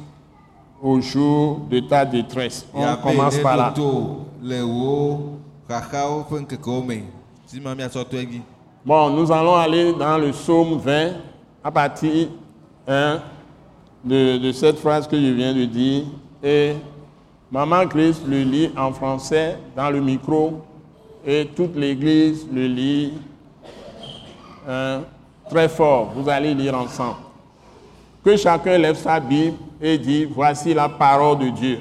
au 0.82 1.00
jour 1.00 1.62
de 1.70 1.80
ta 1.80 2.03
détresse. 2.06 2.65
On 2.74 2.96
commence 2.98 3.38
par 3.38 3.56
là. 3.56 3.74
Bon, 8.86 9.10
nous 9.12 9.32
allons 9.32 9.56
aller 9.56 9.94
dans 9.94 10.18
le 10.18 10.32
psaume 10.32 10.77
20 10.80 11.12
à 11.63 11.72
partir 11.72 12.27
hein, 12.88 13.22
de, 14.03 14.38
de 14.39 14.51
cette 14.51 14.80
phrase 14.80 15.08
que 15.08 15.15
je 15.15 15.32
viens 15.32 15.53
de 15.53 15.65
dire. 15.65 16.03
Et 16.44 16.74
Maman 17.51 17.88
Christ 17.88 18.24
le 18.27 18.41
lit 18.41 18.72
en 18.75 18.91
français 18.91 19.58
dans 19.75 19.89
le 19.91 20.01
micro 20.01 20.62
et 21.25 21.48
toute 21.56 21.75
l'église 21.75 22.48
le 22.51 22.65
lit 22.65 23.13
hein, 24.68 25.01
très 25.51 25.67
fort. 25.67 26.13
Vous 26.15 26.29
allez 26.29 26.53
lire 26.53 26.75
ensemble. 26.75 27.17
Que 28.24 28.38
chacun 28.38 28.77
lève 28.77 28.96
sa 28.96 29.20
Bible 29.20 29.58
et 29.81 29.98
dit, 29.98 30.25
voici 30.25 30.74
la 30.74 30.88
parole 30.88 31.39
de 31.39 31.50
Dieu. 31.50 31.79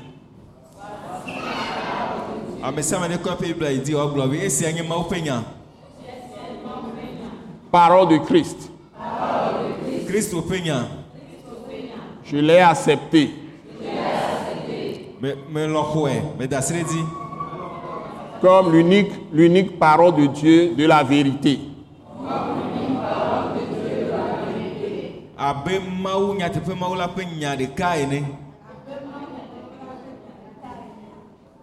Ƒe 5.09 5.23
nya. 5.23 5.43
Parole 7.71 8.09
de 8.09 8.19
Christ. 8.19 8.71
Nya. 10.65 10.89
Je 12.25 12.37
l'ai 12.37 12.59
accepté. 12.59 13.31
Comme 18.41 18.73
l'unique, 18.73 19.13
l'unique 19.33 19.79
parole 19.79 20.17
de 20.17 20.27
Dieu 20.27 20.75
de 20.75 20.87
la 20.87 21.03
vérité. 21.03 21.70
Abe 25.41 25.79
Mawu 26.03 26.35
nyateƒe 26.35 26.75
Mawu 26.75 26.95
la 26.95 27.07
ƒe 27.09 27.25
nya 27.39 27.57
ɖeka 27.57 27.97
ene. 27.99 28.25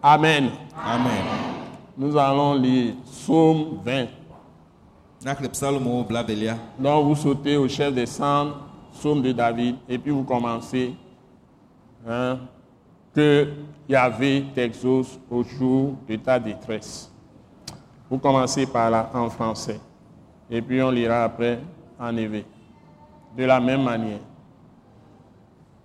Amen. 0.03 0.51
Amen. 0.75 1.23
Nous 1.97 2.15
allons 2.17 2.53
lire 2.55 2.93
Psaume 3.05 3.79
20. 3.83 4.07
Nakle 5.25 5.49
psalomo 5.49 6.03
blavelia. 6.03 6.55
Donc 6.79 7.05
vous 7.05 7.15
sautez 7.15 7.57
au 7.57 7.67
chef 7.67 7.93
des 7.93 8.05
cendres, 8.05 8.57
Psaume 8.93 9.21
de 9.21 9.31
David, 9.31 9.75
et 9.89 9.97
puis 9.97 10.11
vous 10.11 10.23
commencez. 10.23 10.93
hein, 12.07 12.39
que 13.13 13.47
Yahvé 13.89 14.45
t'exauce 14.53 15.19
au 15.29 15.43
jour 15.43 15.95
de 16.07 16.15
ta 16.17 16.39
détresse. 16.39 17.11
Vous 18.09 18.19
commencez 18.19 18.65
par 18.67 18.89
là 18.91 19.09
en 19.13 19.29
français. 19.29 19.79
Et 20.49 20.61
puis 20.61 20.81
on 20.81 20.91
lira 20.91 21.23
après 21.23 21.59
en 21.99 22.15
éveil. 22.15 22.45
De 23.37 23.45
la 23.45 23.59
même 23.59 23.83
manière. 23.83 24.19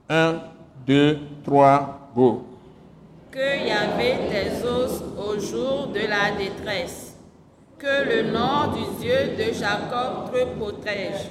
1, 0.08 0.40
2, 0.86 1.18
3, 1.44 2.10
go. 2.14 2.46
Que 3.30 3.66
Yahvé 3.66 4.16
t'exauce 4.30 5.02
au 5.18 5.38
jour 5.38 5.88
de 5.88 6.00
la 6.00 6.34
détresse. 6.38 7.14
Que 7.78 8.04
le 8.08 8.30
nom 8.30 8.72
du 8.72 9.02
Dieu 9.02 9.36
de 9.36 9.52
Jacob 9.52 10.32
te 10.32 10.44
protège. 10.58 11.28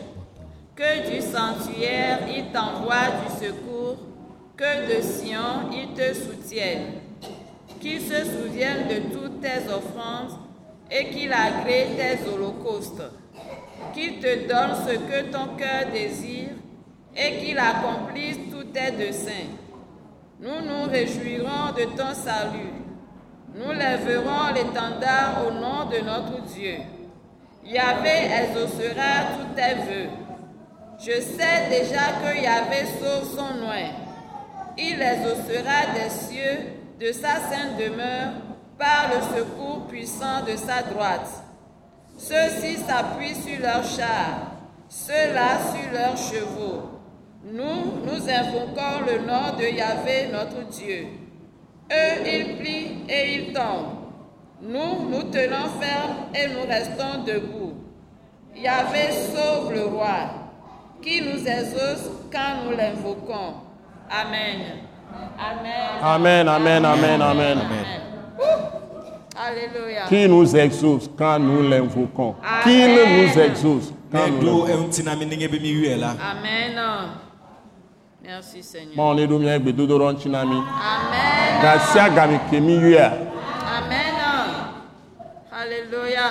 Que 0.75 1.09
du 1.09 1.21
sanctuaire 1.21 2.19
il 2.29 2.51
t'envoie 2.51 3.09
du 3.25 3.45
secours. 3.45 3.97
Que 4.55 4.95
de 4.95 5.01
Sion 5.01 5.71
il 5.71 5.93
te 5.95 6.13
soutienne. 6.13 6.99
Qu'il 7.79 7.99
se 7.99 8.25
souvienne 8.25 8.87
de 8.87 9.15
toutes 9.15 9.41
tes 9.41 9.67
offrandes 9.67 10.37
et 10.91 11.09
qu'il 11.09 11.33
agrée 11.33 11.87
tes 11.97 12.29
holocaustes. 12.29 13.20
Qu'il 13.93 14.19
te 14.19 14.47
donne 14.47 14.75
ce 14.87 14.93
que 14.93 15.31
ton 15.31 15.55
cœur 15.57 15.91
désire 15.91 16.49
et 17.15 17.37
qu'il 17.37 17.59
accomplisse 17.59 18.37
tous 18.51 18.63
tes 18.65 18.91
desseins. 18.91 19.49
Nous 20.39 20.65
nous 20.65 20.89
réjouirons 20.89 21.73
de 21.75 21.83
ton 21.95 22.13
salut. 22.13 22.73
Nous 23.53 23.71
lèverons 23.73 24.53
l'étendard 24.55 25.45
au 25.45 25.51
nom 25.51 25.85
de 25.89 25.97
notre 26.05 26.41
Dieu. 26.53 26.77
Yahvé 27.65 28.29
exaucera 28.41 29.37
tous 29.37 29.55
tes 29.55 29.75
vœux. 29.75 30.09
Je 30.99 31.21
sais 31.21 31.69
déjà 31.69 32.13
que 32.23 32.41
Yahvé 32.41 32.85
sauve 32.99 33.29
son 33.35 33.59
loin. 33.59 33.89
Il 34.77 35.01
exaucera 35.01 35.93
des 35.93 36.09
cieux 36.09 36.59
de 36.99 37.11
sa 37.11 37.39
sainte 37.39 37.77
demeure 37.77 38.31
par 38.77 39.09
le 39.09 39.37
secours 39.37 39.85
puissant 39.87 40.43
de 40.47 40.55
sa 40.55 40.81
droite. 40.81 41.43
Ceux-ci 42.21 42.77
s'appuient 42.77 43.33
sur 43.33 43.59
leurs 43.61 43.83
chars, 43.83 44.51
ceux-là 44.87 45.57
sur 45.73 45.91
leurs 45.91 46.15
chevaux. 46.15 47.01
Nous, 47.43 48.03
nous 48.05 48.29
invoquons 48.29 49.05
le 49.07 49.25
nom 49.25 49.57
de 49.57 49.63
Yahvé, 49.75 50.29
notre 50.31 50.67
Dieu. 50.69 51.07
Eux, 51.91 52.27
ils 52.27 52.57
plient 52.57 53.05
et 53.09 53.33
ils 53.33 53.53
tombent. 53.53 53.97
Nous, 54.61 55.09
nous 55.09 55.23
tenons 55.31 55.67
ferme 55.81 56.29
et 56.35 56.47
nous 56.49 56.67
restons 56.67 57.23
debout. 57.25 57.73
Yahvé 58.55 59.11
sauve 59.33 59.73
le 59.73 59.85
roi, 59.85 60.29
qui 61.01 61.21
nous 61.23 61.43
exauce 61.47 62.07
quand 62.31 62.65
nous 62.65 62.77
l'invoquons. 62.77 63.55
Amen. 64.11 64.61
Amen. 65.39 66.03
Amen, 66.03 66.47
amen, 66.47 66.85
amen, 66.85 67.21
amen. 67.21 67.57
Alléluia. 69.41 70.05
Qui 70.07 70.27
nous 70.27 70.55
exauce 70.55 71.09
quand 71.17 71.39
nous 71.39 71.67
l'invoquons. 71.67 72.35
Amen. 72.43 72.63
Qu'il 72.63 72.93
nous 72.93 73.39
exauce 73.41 73.91
quand 74.11 74.27
nous 74.27 74.65
l'invoquons. 74.67 74.89
Amen. 76.21 76.75
Merci 78.23 78.61
Seigneur. 78.61 79.09
Amen. 79.09 79.25
Amen. 83.77 84.15
Alléluia. 85.51 86.27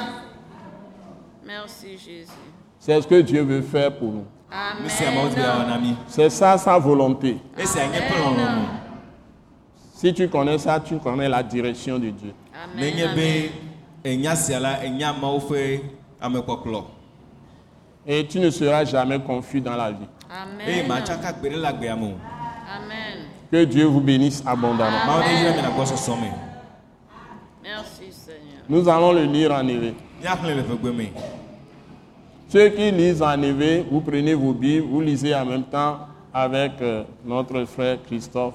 Merci 1.44 1.98
Jésus. 1.98 2.28
C'est 2.78 3.02
ce 3.02 3.06
que 3.06 3.20
Dieu 3.20 3.42
veut 3.42 3.62
faire 3.62 3.92
pour 3.96 4.08
nous. 4.12 4.26
Amen. 4.50 5.96
C'est 6.06 6.30
ça 6.30 6.56
sa 6.58 6.78
volonté. 6.78 7.36
Lɔlɔ̃nu. 7.56 8.89
Si 10.00 10.14
tu 10.14 10.26
connais 10.30 10.56
ça, 10.56 10.80
tu 10.80 10.96
connais 10.96 11.28
la 11.28 11.42
direction 11.42 11.98
de 11.98 12.08
Dieu. 12.08 12.32
Amen. 12.54 12.94
Ƒe 15.50 15.80
amekpɔkplɔ. 16.22 16.84
Et 18.06 18.26
tu 18.26 18.40
ne 18.40 18.48
seras 18.48 18.86
jamais 18.86 19.18
confus 19.20 19.60
dans 19.60 19.76
la 19.76 19.90
vie. 19.90 20.08
Amen. 20.30 20.90
o. 20.90 22.14
Amen. 22.74 23.18
Que 23.52 23.64
Dieu 23.66 23.84
vous 23.84 24.00
bénisse 24.00 24.42
abondamment. 24.46 25.20
Merci 27.62 28.10
Seigneur. 28.10 28.62
Nous 28.70 28.88
allons 28.88 29.12
le 29.12 29.24
lire 29.24 29.52
en 29.52 29.68
éveil. 29.68 29.94
Ceux 32.48 32.70
qui 32.70 32.90
lisent 32.90 33.20
en 33.20 33.42
éveil, 33.42 33.84
vous 33.90 34.00
prenez 34.00 34.32
vos 34.32 34.54
Bibles, 34.54 34.86
vous 34.86 35.02
lisez 35.02 35.34
en 35.34 35.44
même 35.44 35.64
temps 35.64 35.98
avec 36.32 36.80
euh, 36.80 37.04
notre 37.22 37.66
frère 37.66 37.98
Christophe. 38.06 38.54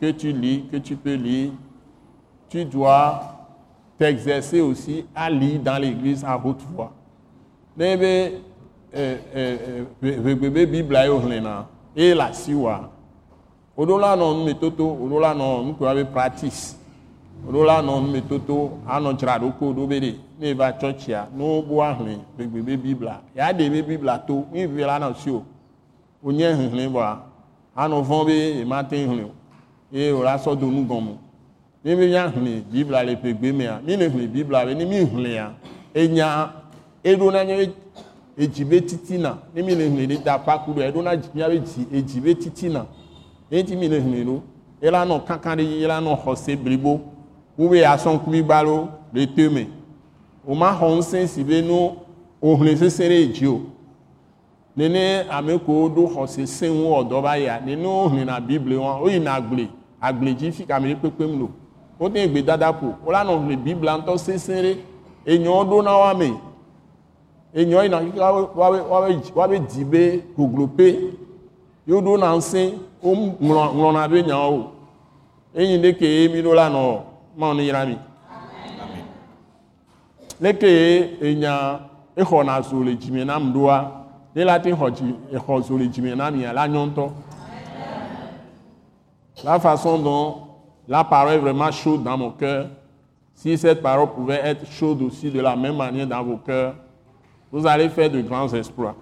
que 0.00 0.10
tu 0.12 0.32
lis, 0.32 0.64
que 0.72 0.78
tu 0.78 0.96
peux 0.96 1.14
lire, 1.14 1.52
tu 2.48 2.64
dois 2.64 3.20
t'exercer 3.98 4.60
aussi 4.60 5.04
à 5.14 5.28
lire 5.28 5.60
dans 5.60 5.76
l'église 5.80 6.24
à 6.24 6.40
haute 6.42 6.62
voix. 6.74 6.92
Be 7.76 7.82
eh, 7.82 8.40
eh, 8.92 9.16
eh, 9.34 9.84
vegbebe 10.00 10.66
Bible. 10.66 10.96
Woɖo 13.80 13.98
la 13.98 14.16
nɔ 14.16 14.34
numetoto, 14.34 14.84
woɖo 14.84 15.20
la 15.20 15.32
nɔ 15.34 15.64
nukua 15.64 15.94
be 15.94 16.04
practice. 16.04 16.76
Woɖo 17.46 17.64
la 17.64 17.80
nɔ 17.80 18.00
numetoto 18.02 18.78
anɔ 18.86 19.14
dzraɖoko 19.16 19.72
ɖo 19.72 19.86
be 19.86 20.00
ɖe 20.00 20.14
ne 20.38 20.46
eva 20.50 20.72
tsɔtsia 20.72 21.28
ne 21.34 21.42
wobo 21.42 21.80
ahlẽ 21.80 22.18
vegbebe 22.36 22.76
Biblia 22.76 23.20
ya 23.34 23.52
ɖe 23.52 23.70
be 23.70 23.82
Biblia 23.82 24.18
to 24.18 24.44
nuive 24.52 24.80
la 24.84 24.98
nɔ 24.98 25.14
si 25.16 25.30
o. 25.30 25.44
Wonye 26.22 26.52
hehlẽ 26.52 26.88
vɔa 26.88 27.18
anɔ 27.74 28.02
vɔ̃ 28.04 28.26
be 28.26 28.64
emate 29.92 29.96
hlẽ 29.96 29.96
o 29.96 29.96
eye 29.96 30.12
wòla 30.12 30.38
sɔ 30.38 30.56
do 30.58 30.66
nu 30.66 30.84
gɔme. 30.84 31.16
Ne 31.84 31.96
be 31.96 32.06
míahlẽ 32.06 32.62
Biblia 32.70 33.04
le 33.04 33.14
ƒegbe 33.16 33.52
mea, 33.52 33.80
mi 33.84 33.96
ne 33.96 34.08
hlẽ 34.08 34.26
Biblia 34.26 34.66
be 34.66 34.74
ne 34.74 34.84
mi 34.84 35.04
hlẽa 35.04 35.52
enya 35.94 36.52
eɖo 37.04 37.30
na 37.32 37.44
nye 37.44 37.56
be 37.56 37.72
edzi 38.38 38.64
be 38.64 38.80
titina 38.80 39.38
ne 39.54 39.62
mi 39.62 39.74
le 39.74 39.88
hlẽ 39.88 40.06
ɖe 40.06 40.24
da 40.24 40.38
paku 40.38 40.72
ɖo 40.72 40.82
eɖo 40.82 41.02
na 41.02 41.16
dzi 41.16 41.28
míabe 41.34 41.60
dzi 41.60 41.86
edzi 41.92 42.20
be 42.20 42.34
titina 42.34 42.86
eti 43.50 43.76
mi 43.76 43.88
le 43.88 44.00
hlẽ 44.00 44.24
ɖo 44.24 44.40
ela 44.80 45.04
nɔ 45.04 45.24
kankan 45.24 45.58
ɖe 45.58 45.82
ela 45.82 46.00
nɔ 46.00 46.16
xɔse 46.24 46.56
blibo 46.56 47.00
wobe 47.58 47.84
asɔnkumi 47.84 48.42
gbalo 48.42 48.88
le 49.12 49.26
to 49.26 49.50
me 49.50 49.68
o 50.46 50.54
ma 50.54 50.72
xɔ 50.72 50.96
ŋusẽ 50.96 51.26
si 51.26 51.42
be 51.44 51.62
no 51.62 51.96
o 52.40 52.56
hlẽ 52.56 52.76
sesẽ 52.76 53.08
ɖe 53.08 53.32
dzi 53.32 53.46
o 53.46 53.60
nene 54.76 55.26
ame 55.30 55.58
ko 55.58 55.88
ɖo 55.88 56.06
xɔ 56.14 56.26
sesẽ 56.26 56.68
ŋu 56.68 56.88
wɔ 56.88 57.08
dɔ 57.08 57.22
va 57.22 57.38
yia 57.38 57.60
nene 57.60 57.84
wo 57.86 58.08
hlẽna 58.08 58.40
bible 58.40 58.76
wɔn 58.76 59.00
wo 59.00 59.08
yina 59.08 59.34
agble 59.34 59.68
agble 60.00 60.34
dzi 60.34 60.52
fi 60.52 60.66
kame 60.66 60.94
ɖe 60.94 60.96
kpekpem 61.00 61.38
lo 61.40 61.48
wote 61.98 62.28
gbe 62.28 62.42
dada 62.42 62.70
ƒo 62.72 62.94
wola 63.04 63.24
nɔ 63.24 63.32
hlẽ 63.44 63.56
bible 63.56 63.90
ŋutɔ 63.98 64.18
sesẽ 64.18 64.62
ɖe 64.62 64.72
enyo 65.26 65.64
ɖo 65.64 65.82
na 65.82 65.96
wa 65.96 66.14
me 66.14 66.28
enyo 67.54 67.82
yina 67.82 68.00
wabe 68.56 68.78
wabe 69.34 69.58
di 69.68 69.84
be 69.84 70.22
gogloƒe 70.36 70.88
yewo 71.86 72.00
ɖo 72.00 72.18
na 72.18 72.36
ŋusẽ 72.36 72.72
wo 73.02 73.14
ŋlɔ 73.14 73.62
ŋlɔna 73.74 74.08
be 74.10 74.22
nyawo 74.22 74.72
eyi 75.54 75.78
ɖeke 75.82 76.02
ye 76.04 76.28
mi 76.28 76.42
ɖo 76.42 76.54
la 76.54 76.68
nɔ 76.70 77.02
mawo 77.36 77.54
ne 77.54 77.62
yra 77.66 77.86
mi. 77.86 77.96
Leke 80.40 80.64
ye 80.66 81.18
enya 81.20 81.80
exɔna 82.16 82.62
zo 82.62 82.82
le 82.82 82.94
dzime 82.94 83.24
nam 83.24 83.52
ɖoa 83.52 83.90
ne 84.34 84.44
la 84.44 84.58
te 84.58 84.70
xɔ 84.72 84.90
dzi 84.90 85.14
exɔ 85.32 85.62
zo 85.62 85.76
le 85.76 85.86
dzime 85.88 86.14
na 86.16 86.30
mia 86.30 86.52
la 86.52 86.66
nyɔ 86.68 86.86
ŋutɔ 86.86 87.10
la 89.44 89.58
façon 89.60 89.98
dont 89.98 90.42
la 90.88 91.04
parole 91.04 91.34
est 91.34 91.38
vraiment 91.38 91.70
chaude 91.70 92.02
dans 92.02 92.16
mon 92.16 92.30
cœur 92.30 92.68
si 93.34 93.56
cette 93.56 93.82
parole 93.82 94.12
pouvait 94.12 94.40
être 94.44 94.66
chaude 94.66 95.02
aussi 95.02 95.30
de 95.30 95.40
la 95.40 95.56
même 95.56 95.76
manière 95.76 96.06
dans 96.06 96.22
vos 96.22 96.36
cœurs 96.36 96.74
vous 97.50 97.66
allez 97.66 97.88
faire 97.88 98.10
de 98.10 98.20
grands 98.20 98.48
exploits 98.52 98.96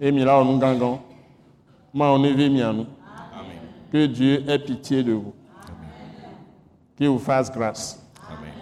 et 0.00 0.10
mi 0.10 0.24
la 0.24 0.40
onu 0.40 0.58
gangan 0.58 1.00
ma 1.94 2.10
on 2.12 2.18
nu 2.18 2.86
que 3.92 4.06
Dieu 4.06 4.42
ait 4.48 4.58
pitié 4.58 5.02
de 5.02 5.12
vous 5.12 5.34
qu'il 6.96 7.08
vous 7.08 7.18
fasse 7.18 7.50
grâce 7.52 7.98
Amen. 8.28 8.52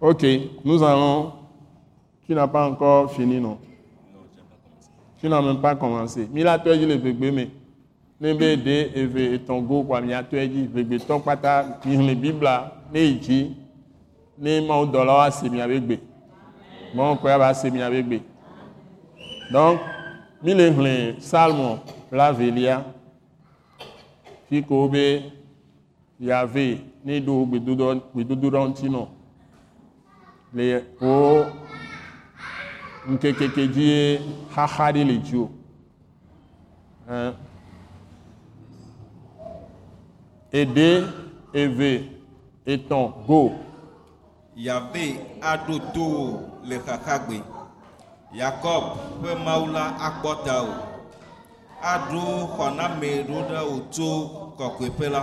Ok, 0.00 0.24
nous 0.64 0.82
allons. 0.82 1.32
Tu 2.26 2.34
n'as 2.34 2.46
pas 2.46 2.68
encore 2.68 3.12
fini, 3.12 3.40
non? 3.40 3.58
Tu 5.18 5.28
n'as 5.28 5.42
même 5.42 5.60
pas 5.60 5.74
commencé. 5.74 6.28
Mila 6.32 6.58
tu 6.58 6.70
as 6.70 6.76
dit 6.76 6.86
le 6.86 6.96
bébé, 6.96 7.30
mais. 7.30 7.50
Nebe 8.22 8.56
de 8.56 8.92
eve 8.94 9.34
etongo 9.34 9.82
kwa 9.82 10.00
mi 10.00 10.14
atu 10.14 10.36
eji 10.36 10.62
bebe 10.74 10.96
tɔ 11.06 11.14
kpata 11.22 11.52
mi 11.84 11.96
hlẽ 11.96 12.14
bibla 12.22 12.54
ne 12.92 13.00
yi 13.00 13.14
dzi 13.22 13.40
ne 14.38 14.60
mawu 14.60 14.84
dɔla 14.92 15.12
wa 15.20 15.30
se 15.30 15.48
mia 15.48 15.66
be 15.70 15.76
gbe 15.80 15.96
mawu 16.94 17.14
kɔ 17.20 17.28
ya 17.30 17.38
ba 17.38 17.48
se 17.54 17.68
mia 17.70 17.90
be 17.90 18.00
gbe 18.06 18.18
donc 19.52 19.80
mi 20.42 20.54
le 20.54 20.70
hlẽ 20.70 21.20
salmo 21.20 21.80
la 22.12 22.32
velia 22.32 22.84
fi 24.48 24.62
ko 24.62 24.88
be 24.88 25.04
yave 26.20 26.78
ne 27.04 27.20
do 27.20 27.44
gbedodo 27.44 27.86
gbedodoɖa 28.14 28.60
ŋuti 28.68 28.86
nɔ 28.88 29.06
le 30.54 30.66
wo 31.00 31.46
ŋkekeke 33.10 33.66
dzi 33.72 33.82
ye 33.82 34.20
xaxa 34.54 34.92
ɖe 34.94 35.02
le 35.10 35.16
dzi 35.18 35.36
o 35.36 35.50
Eɖe 40.60 40.86
eve 41.60 41.90
etɔ̃ 42.72 43.04
go 43.26 43.40
Yave 44.66 45.04
aɖo 45.50 45.74
to 45.94 46.02
wò 46.14 46.24
le 46.68 46.76
xaxagbe. 46.86 47.36
Yakob 48.38 48.84
ƒe 49.22 49.30
Mawu 49.44 49.66
la 49.74 49.84
akpɔ 50.06 50.30
tawò. 50.46 50.74
Aɖo 51.92 52.22
xɔname 52.54 53.08
ɖo 53.28 53.38
ɖe 53.48 53.58
wò 53.70 53.76
tso 53.94 54.08
la. 55.14 55.22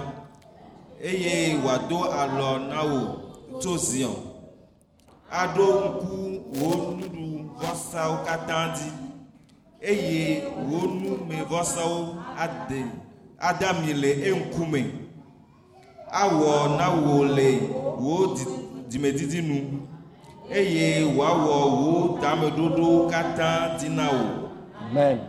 Eye 1.10 1.34
wòado 1.64 2.00
alɔ 2.22 2.48
na 2.70 2.80
wò 2.92 3.00
tso 3.62 3.72
Zion. 3.88 4.16
Aɖo 5.42 5.66
ŋku 5.86 6.16
wò 6.60 6.70
nuɖuvɔsawo 6.98 8.16
katã 8.28 8.58
dzi. 8.76 8.90
Eye 9.92 10.22
wò 10.70 10.80
numevɔsawo 11.02 11.98
ade 12.44 12.80
ade 13.48 13.64
ami 13.72 13.94
le 14.02 14.10
eŋkume. 14.30 14.82
Awɔ 16.12 16.78
na 16.78 16.88
wò 16.90 17.26
le 17.36 17.48
wò 18.02 18.36
di- 18.36 18.46
dzimedidi 18.90 19.42
nu 19.42 19.58
eye 20.50 21.04
wòawɔ 21.18 21.56
wò 21.82 22.20
tameɖoɖowo 22.22 23.10
katã 23.12 23.78
dzi 23.78 23.90
na 23.90 24.06
wò. 24.10 24.26
Amen. 24.90 25.20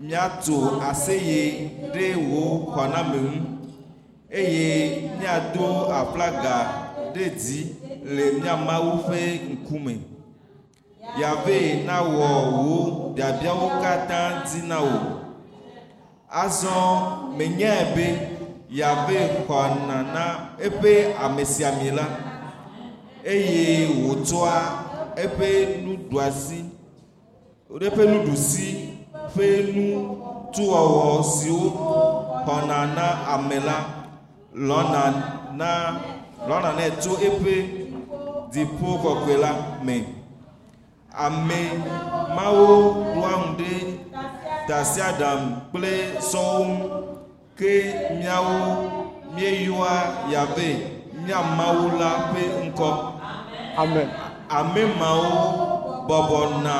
Míato 0.00 0.80
aseye 0.88 1.70
ɖe 1.94 2.06
wò 2.30 2.72
xɔname 2.74 3.18
ŋu 3.20 3.40
eye 4.30 5.10
míado 5.18 5.66
aflaga 5.92 6.56
ɖe 7.14 7.24
dzi 7.36 7.60
le 8.04 8.24
mía 8.40 8.56
Mawu 8.56 8.92
ƒe 9.08 9.40
ŋkume. 9.52 9.94
Yave 11.20 11.84
nawɔ 11.86 12.26
wò 12.64 13.14
biabiawo 13.14 13.68
katã 13.82 14.42
dzi 14.46 14.62
na 14.66 14.78
wò. 14.80 14.98
Azɔ 16.32 17.36
menyae 17.36 17.94
be 17.94 18.06
yave 18.78 19.18
xɔna 19.46 19.96
na 20.14 20.24
eƒe 20.66 20.92
amesiami 21.24 21.88
la 21.98 22.06
eye 23.32 23.64
wòtsɔa 24.04 24.54
eƒe 25.24 25.48
nuɖuasi 25.84 26.60
eƒe 27.86 28.02
nuɖusi 28.12 28.68
ƒe 29.36 29.46
nutuwɔwɔ 29.74 31.22
siwo 31.34 31.66
xɔna 32.46 32.78
na 32.96 33.06
ame 33.34 33.56
la 33.68 33.76
lɔna 34.68 35.02
na 35.58 35.68
lɔna 36.48 36.70
nɛ 36.78 36.86
tso 37.00 37.12
eƒe 37.28 37.54
dziƒo 38.52 38.88
kɔkɔe 39.02 39.34
la 39.44 39.50
me. 39.86 39.96
Ame 41.24 41.58
mawo 42.36 42.66
ɖoa 43.14 43.32
ŋu 43.42 43.50
ɖe 43.58 43.72
tasiaɖam 44.68 45.40
kple 45.70 45.92
sɔwo 46.30 46.58
ŋu 46.68 47.13
ke 47.58 47.72
míawo 48.18 48.56
míeyɔa 49.34 49.94
yave 50.32 50.68
mía 51.24 51.40
mawu 51.56 51.98
la 52.00 52.10
ƒe 52.34 52.42
ŋkɔ. 52.66 52.90
Amen. 53.78 54.08
Ame 54.50 54.82
mawo 55.00 56.06
bɔbɔna 56.08 56.74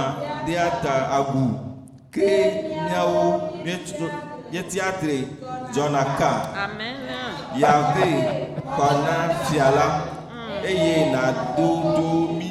ɖea 0.47 0.67
ta 0.83 0.95
agu 1.17 1.45
ke 2.15 2.29
míawo 2.87 3.23
míetu- 3.65 4.13
míetiatre 4.51 5.17
dzɔna 5.73 6.03
ka. 6.19 6.31
Amen. 6.65 6.97
yave 7.57 8.09
xɔna 8.77 9.15
fia 9.47 9.71
la 9.77 9.87
eye 10.67 11.11
nàdo 11.13 11.69
do 11.97 12.09
mí 12.39 12.51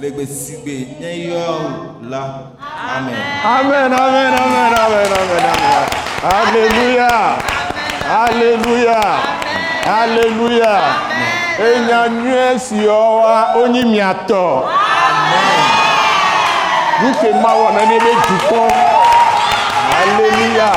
le 0.00 0.10
gbe 0.10 0.26
si 0.26 0.56
gbe 0.62 0.74
míeyɔ 1.00 1.46
la. 2.10 2.22
Amen. 2.94 3.14
amen 3.44 3.92
amen 3.92 4.32
amen 4.42 4.72
amen 4.82 5.12
amen 5.18 5.44
amen. 5.54 5.93
Alléluia. 6.24 7.36
Alléluia. 8.24 9.00
Alléluia. 9.86 10.76
Enya 11.58 12.08
nyuie 12.08 12.58
siɔwa 12.58 13.54
wonyi 13.56 13.84
miatɔ 13.84 14.64
nuke 17.02 17.28
mawɔ 17.42 17.66
nane 17.74 17.98
be 18.04 18.12
dukɔ 18.26 18.62
alléluia. 20.00 20.72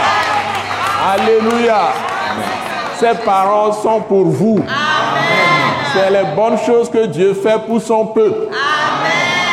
Alléluia. 1.13 1.81
Ces 2.99 3.15
paroles 3.23 3.73
sont 3.81 4.01
pour 4.01 4.25
vous. 4.25 4.59
C'est 5.93 6.09
les 6.09 6.25
bonnes 6.35 6.57
choses 6.65 6.89
que 6.89 7.05
Dieu 7.05 7.33
fait 7.33 7.59
pour 7.65 7.81
son 7.81 8.07
peuple. 8.07 8.49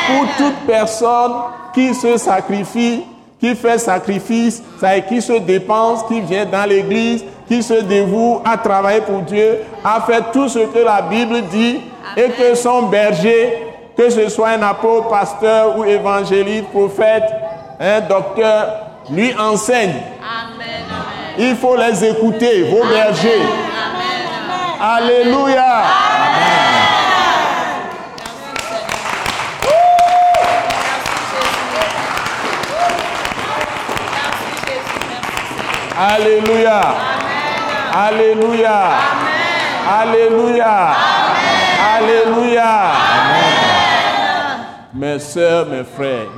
Pour 0.06 0.26
toute 0.36 0.66
personne 0.66 1.32
qui 1.74 1.94
se 1.94 2.16
sacrifie, 2.16 3.04
qui 3.44 3.54
fait 3.54 3.76
sacrifice, 3.76 4.62
qui 5.06 5.20
se 5.20 5.34
dépense, 5.34 6.02
qui 6.08 6.22
vient 6.22 6.46
dans 6.46 6.66
l'église, 6.66 7.22
qui 7.46 7.62
se 7.62 7.74
dévoue 7.74 8.40
à 8.42 8.56
travailler 8.56 9.02
pour 9.02 9.20
Dieu, 9.20 9.58
à 9.84 10.00
faire 10.00 10.30
tout 10.32 10.48
ce 10.48 10.60
que 10.60 10.78
la 10.78 11.02
Bible 11.02 11.42
dit 11.50 11.78
et 12.16 12.30
que 12.30 12.54
son 12.54 12.84
berger, 12.84 13.66
que 13.98 14.08
ce 14.08 14.30
soit 14.30 14.48
un 14.48 14.62
apôtre, 14.62 15.10
pasteur 15.10 15.76
ou 15.76 15.84
évangéliste, 15.84 16.68
prophète, 16.68 17.24
un 17.78 18.00
docteur, 18.00 18.66
lui 19.10 19.34
enseigne. 19.38 19.90
Amen. 19.90 20.86
Il 21.36 21.54
faut 21.56 21.76
les 21.76 22.02
écouter, 22.02 22.62
vos 22.62 22.88
bergers. 22.88 23.42
Amen. 24.80 25.12
Alléluia. 25.20 26.13
Alléluia. 35.96 36.80
Alléluia. 37.92 38.98
Alléluia. 39.86 40.96
Alléluia. 41.94 42.92
mes 44.92 45.18
sœurs, 45.20 45.68
mes 45.68 45.84
frères, 45.84 46.28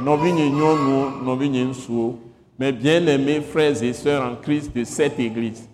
mes 2.58 2.72
bien-aimés 2.72 3.40
frères 3.40 3.82
et 3.82 3.92
sœurs 3.92 4.30
en 4.30 4.36
Christ 4.36 4.74
de 4.74 4.84
cette 4.84 5.18
église. 5.20 5.68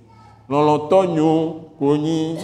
Lɔlɔ̃tɔ 0.48 1.06
nyo 1.14 1.70
konyi 1.78 2.36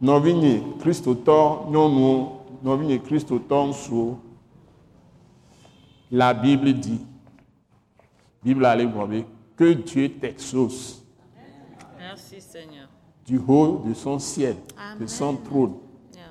novigne 0.00 0.62
kristotɔ 0.80 1.70
nyɔnuwo, 1.70 2.42
novigne 2.62 2.98
kristotɔ 2.98 3.66
ŋutsuwo. 3.68 4.18
La 6.10 6.34
Bible 6.34 6.72
dit, 6.72 7.00
Bible 8.42 8.86
gblɔ 8.86 9.06
be, 9.08 9.24
que 9.56 9.72
Dieu 9.72 10.08
t'exauce 10.20 11.02
Merci 11.98 12.40
Seigneur. 12.40 12.88
du 13.24 13.38
haut 13.46 13.82
de 13.86 13.94
son 13.94 14.18
ciel, 14.18 14.56
de 15.00 15.06
son 15.06 15.36
trône, 15.36 15.74
Yeah. 16.14 16.24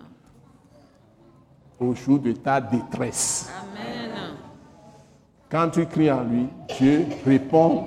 au 1.79 1.93
jour 1.95 2.19
de 2.19 2.31
ta 2.33 2.59
détresse. 2.61 3.49
Amen. 3.61 4.11
Quand 5.49 5.69
tu 5.69 5.85
cries 5.85 6.11
en 6.11 6.23
lui, 6.23 6.47
Dieu 6.77 7.05
répond 7.25 7.85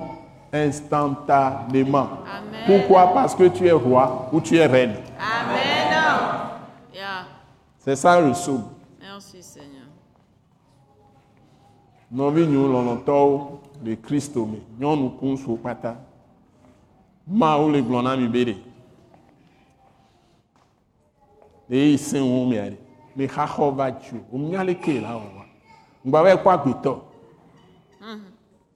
instantanément. 0.53 2.09
Amen. 2.25 2.63
Pourquoi? 2.65 3.13
Parce 3.13 3.35
que 3.35 3.47
tu 3.49 3.67
es 3.67 3.71
roi 3.71 4.29
ou 4.31 4.41
tu 4.41 4.55
es 4.57 4.65
reine. 4.65 4.95
Amen. 5.19 5.93
Yeah. 6.93 7.25
C'est 7.79 7.95
ça 7.95 8.19
le 8.21 8.31
psaume. 8.31 8.63
Merci 8.99 9.41
Seigneur. 9.43 9.85
Nɔvi 12.11 12.47
nyɔnu 12.47 12.73
lɔlɔtɔwo 12.73 13.59
le 13.83 13.95
Kristo 13.97 14.45
me, 14.45 14.59
nyɔnu 14.79 15.17
kple 15.17 15.29
ŋutsuwo 15.31 15.57
kpata. 15.57 15.97
Mawu 17.27 17.71
le 17.71 17.81
gblɔ 17.81 18.03
na 18.03 18.15
mi 18.15 18.27
be 18.27 18.45
ɖe. 18.45 18.55
Eye 21.69 22.47
mia. 22.47 22.77
Me 23.15 23.27
xaxɔ 23.27 23.75
va 23.75 23.91
tsi 23.91 24.15
o. 24.15 24.19
Wòmenya 24.31 24.63
leke 24.63 25.01
la 25.01 25.15
wɔwa. 25.15 25.45
Ŋgba 26.05 26.23
va 26.23 26.37
kpɔ 26.37 26.51
agbetɔ. 26.53 27.01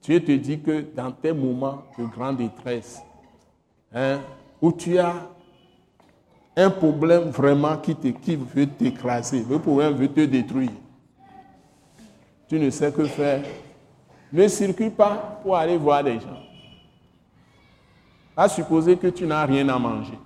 Dieu 0.02 0.20
te 0.20 0.36
dit 0.36 0.58
que 0.58 0.80
dans 0.94 1.12
tes 1.12 1.32
moments 1.32 1.84
de 1.96 2.04
grande 2.04 2.38
détresse, 2.38 3.02
hein, 3.94 4.20
où 4.60 4.72
tu 4.72 4.98
as 4.98 5.14
un 6.56 6.70
problème 6.70 7.30
vraiment 7.30 7.76
qui, 7.76 7.94
te, 7.94 8.08
qui 8.08 8.34
veut 8.34 8.66
t'écraser, 8.66 9.44
le 9.48 9.60
problème 9.60 9.94
veut 9.94 10.08
te 10.08 10.22
détruire, 10.22 10.72
tu 12.52 12.58
ne 12.58 12.68
sais 12.68 12.92
que 12.92 13.06
faire, 13.06 13.42
ne 14.30 14.46
circule 14.46 14.90
pas 14.90 15.38
pour 15.42 15.56
aller 15.56 15.78
voir 15.78 16.04
des 16.04 16.20
gens. 16.20 16.42
À 18.36 18.46
supposer 18.46 18.94
que 18.94 19.06
tu 19.06 19.26
n'as 19.26 19.46
rien 19.46 19.66
à 19.70 19.78
manger. 19.78 20.18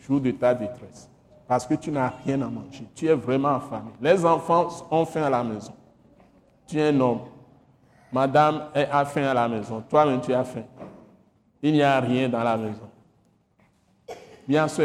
Jour 0.00 0.20
de 0.20 0.30
ta 0.32 0.54
détresse. 0.54 1.08
Parce 1.48 1.66
que 1.66 1.72
tu 1.72 1.90
n'as 1.90 2.12
rien 2.22 2.42
à 2.42 2.48
manger. 2.48 2.84
Tu 2.94 3.06
es 3.06 3.14
vraiment 3.14 3.56
affamé. 3.56 3.92
Les 3.98 4.22
enfants 4.26 4.68
ont 4.90 5.06
faim 5.06 5.22
à 5.22 5.30
la 5.30 5.42
maison. 5.42 5.72
Tu 6.66 6.78
es 6.78 6.88
un 6.90 7.00
homme. 7.00 7.20
Madame 8.12 8.64
a 8.74 9.06
faim 9.06 9.24
à 9.24 9.32
la 9.32 9.48
maison. 9.48 9.82
Toi-même, 9.88 10.20
tu 10.20 10.34
as 10.34 10.44
faim. 10.44 10.64
Il 11.62 11.72
n'y 11.72 11.82
a 11.82 11.98
rien 11.98 12.28
dans 12.28 12.44
la 12.44 12.58
maison. 12.58 12.90
Bien 14.46 14.68
sûr, 14.68 14.84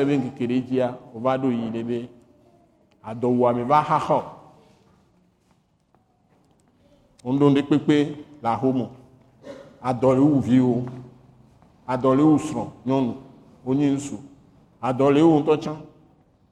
va 1.14 1.38
do 1.38 1.52
yi 1.52 2.10
On 7.30 7.34
donne 7.34 7.56
des 7.56 7.64
pépés, 7.64 8.24
la 8.42 8.58
homo. 8.64 8.88
Adole 9.84 10.20
ou 10.20 10.40
viwo. 10.40 10.86
Adole 11.86 12.22
ou 12.22 12.40
sron, 12.40 12.72
nyɔnu, 12.86 13.16
wonye 13.66 13.92
ŋutsu. 13.92 14.16
Adole 14.82 15.22
ou 15.22 15.40
ŋutɔ 15.40 15.58
tsã. 15.60 15.76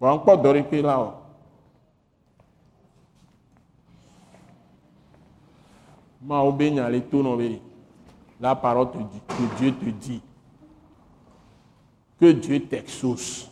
Vɔ 0.02 0.16
ŋkpɔ 0.16 0.36
dɔ 0.44 0.50
ɖe 0.54 0.64
kpe 0.68 0.82
la 0.82 1.00
o. 1.00 1.14
Mawo 6.22 6.52
be 6.52 6.70
nya 6.72 6.90
le 6.90 7.02
la 8.42 8.54
parole 8.54 8.92
te 8.92 8.98
dit, 8.98 9.22
que 9.28 9.56
Dieu 9.58 9.72
te 9.72 9.90
dit 9.90 10.22
que 12.20 12.32
Dieu 12.34 12.60
t'exauce. 12.60 13.50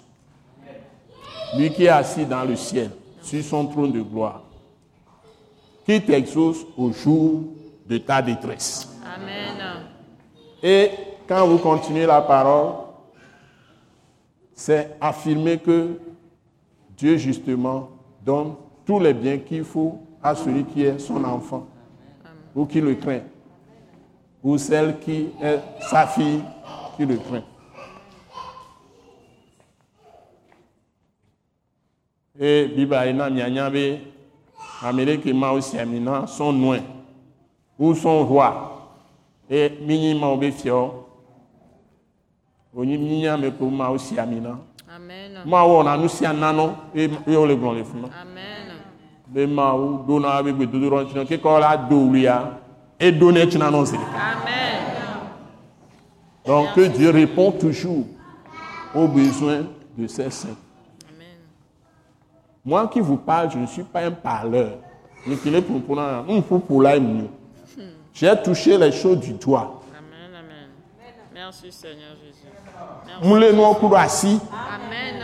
Lui 1.56 1.72
qui 1.72 1.86
est 1.86 1.88
assis 1.88 2.26
dans 2.26 2.44
le 2.44 2.58
ciel, 2.58 2.92
sur 3.22 3.42
son 3.44 3.68
trône 3.68 3.94
de 3.94 4.02
gloire, 4.02 4.43
qui 5.86 6.02
t'exauce 6.02 6.66
au 6.78 6.92
jour 6.92 7.44
de 7.88 7.98
ta 7.98 8.22
détresse. 8.22 8.90
Amen. 9.04 9.84
Et 10.62 10.90
quand 11.28 11.46
vous 11.48 11.58
continuez 11.58 12.06
la 12.06 12.22
parole, 12.22 12.74
c'est 14.54 14.96
affirmer 15.02 15.58
que 15.58 16.00
Dieu 16.96 17.18
justement 17.18 17.90
donne 18.24 18.56
tous 18.86 19.00
les 19.00 19.14
biens 19.14 19.40
qu'il 19.40 19.64
faut 19.64 20.00
à 20.22 20.36
celui 20.36 20.64
qui 20.64 20.84
est 20.84 21.00
son 21.00 21.24
enfant 21.24 21.68
ou 22.56 22.66
qui 22.66 22.80
le 22.80 22.96
craint, 22.96 23.22
ou 24.44 24.58
celle 24.58 25.00
qui 25.00 25.30
est 25.42 25.60
sa 25.90 26.08
fille 26.08 26.42
qui 26.96 27.06
le 27.06 27.18
craint. 27.18 27.44
Et 32.40 32.68
Bible 32.68 32.96
a 34.84 34.90
ena 34.90 34.94
mianya 34.94 35.04
be 35.04 35.04
ame 35.04 35.06
ɖe 35.06 35.22
ke 35.24 35.34
mawo 35.34 35.62
si 35.62 35.78
ami 35.80 36.00
na 36.00 36.26
son 36.28 36.54
noe 36.54 36.82
ou 37.80 37.94
son 37.96 38.24
roi 38.26 38.54
et 39.50 39.70
minyi 39.82 40.14
mawo 40.20 40.38
be 40.38 40.52
fiawo 40.52 41.06
wonyi 42.74 42.98
minyi 42.98 43.28
ame 43.28 43.52
ko 43.52 43.70
mawo 43.70 43.98
si 43.98 44.20
ami 44.20 44.40
na 44.40 44.58
Amen. 44.96 45.42
mawo 45.46 45.82
wɔna 45.84 45.98
nu 46.00 46.08
sia 46.08 46.34
nanɔ 46.34 46.74
eye 46.96 47.10
eye 47.28 47.36
wole 47.38 47.56
gblɔ 47.56 47.74
le 47.76 47.84
ma 48.02 48.08
Amen. 48.22 48.78
be 49.28 49.46
mawo 49.48 50.04
dona 50.08 50.44
be 50.44 50.52
gbedodoɖɔ 50.54 51.06
ŋuti 51.06 51.26
ke 51.28 51.38
kɔ 51.42 51.60
la 51.60 51.78
do 51.78 51.96
wulia 51.96 52.60
edo 53.00 53.32
ne 53.32 53.46
tina 53.48 53.70
nɔ 53.72 53.86
zi 53.86 53.98
ɖeka 53.98 54.20
Amen. 54.20 54.80
donc 56.46 56.74
que 56.76 56.88
Dieu 56.90 57.10
répond 57.12 57.52
toujours 57.52 58.06
aux 58.94 59.08
besoins 59.08 59.64
de 59.98 60.08
ses 60.08 60.30
saints. 60.30 60.58
Moi 62.66 62.88
qui 62.88 63.00
vous 63.02 63.18
parle 63.18 63.52
je 63.52 63.58
ne 63.58 63.66
suis 63.66 63.84
pas 63.84 64.02
un 64.02 64.12
parleur 64.12 64.72
mi 65.28 65.38
j'ai 68.14 68.36
touché 68.44 68.78
les 68.78 68.92
choses 68.92 69.20
du 69.20 69.34
doigt 69.34 69.82
Amen. 69.98 70.36
Amen. 70.40 70.70
Merci 71.34 71.72
Seigneur 71.72 72.16
Jésus. 72.24 72.46
Merci. 73.08 73.30
le 73.40 73.48
Amen. 74.52 75.24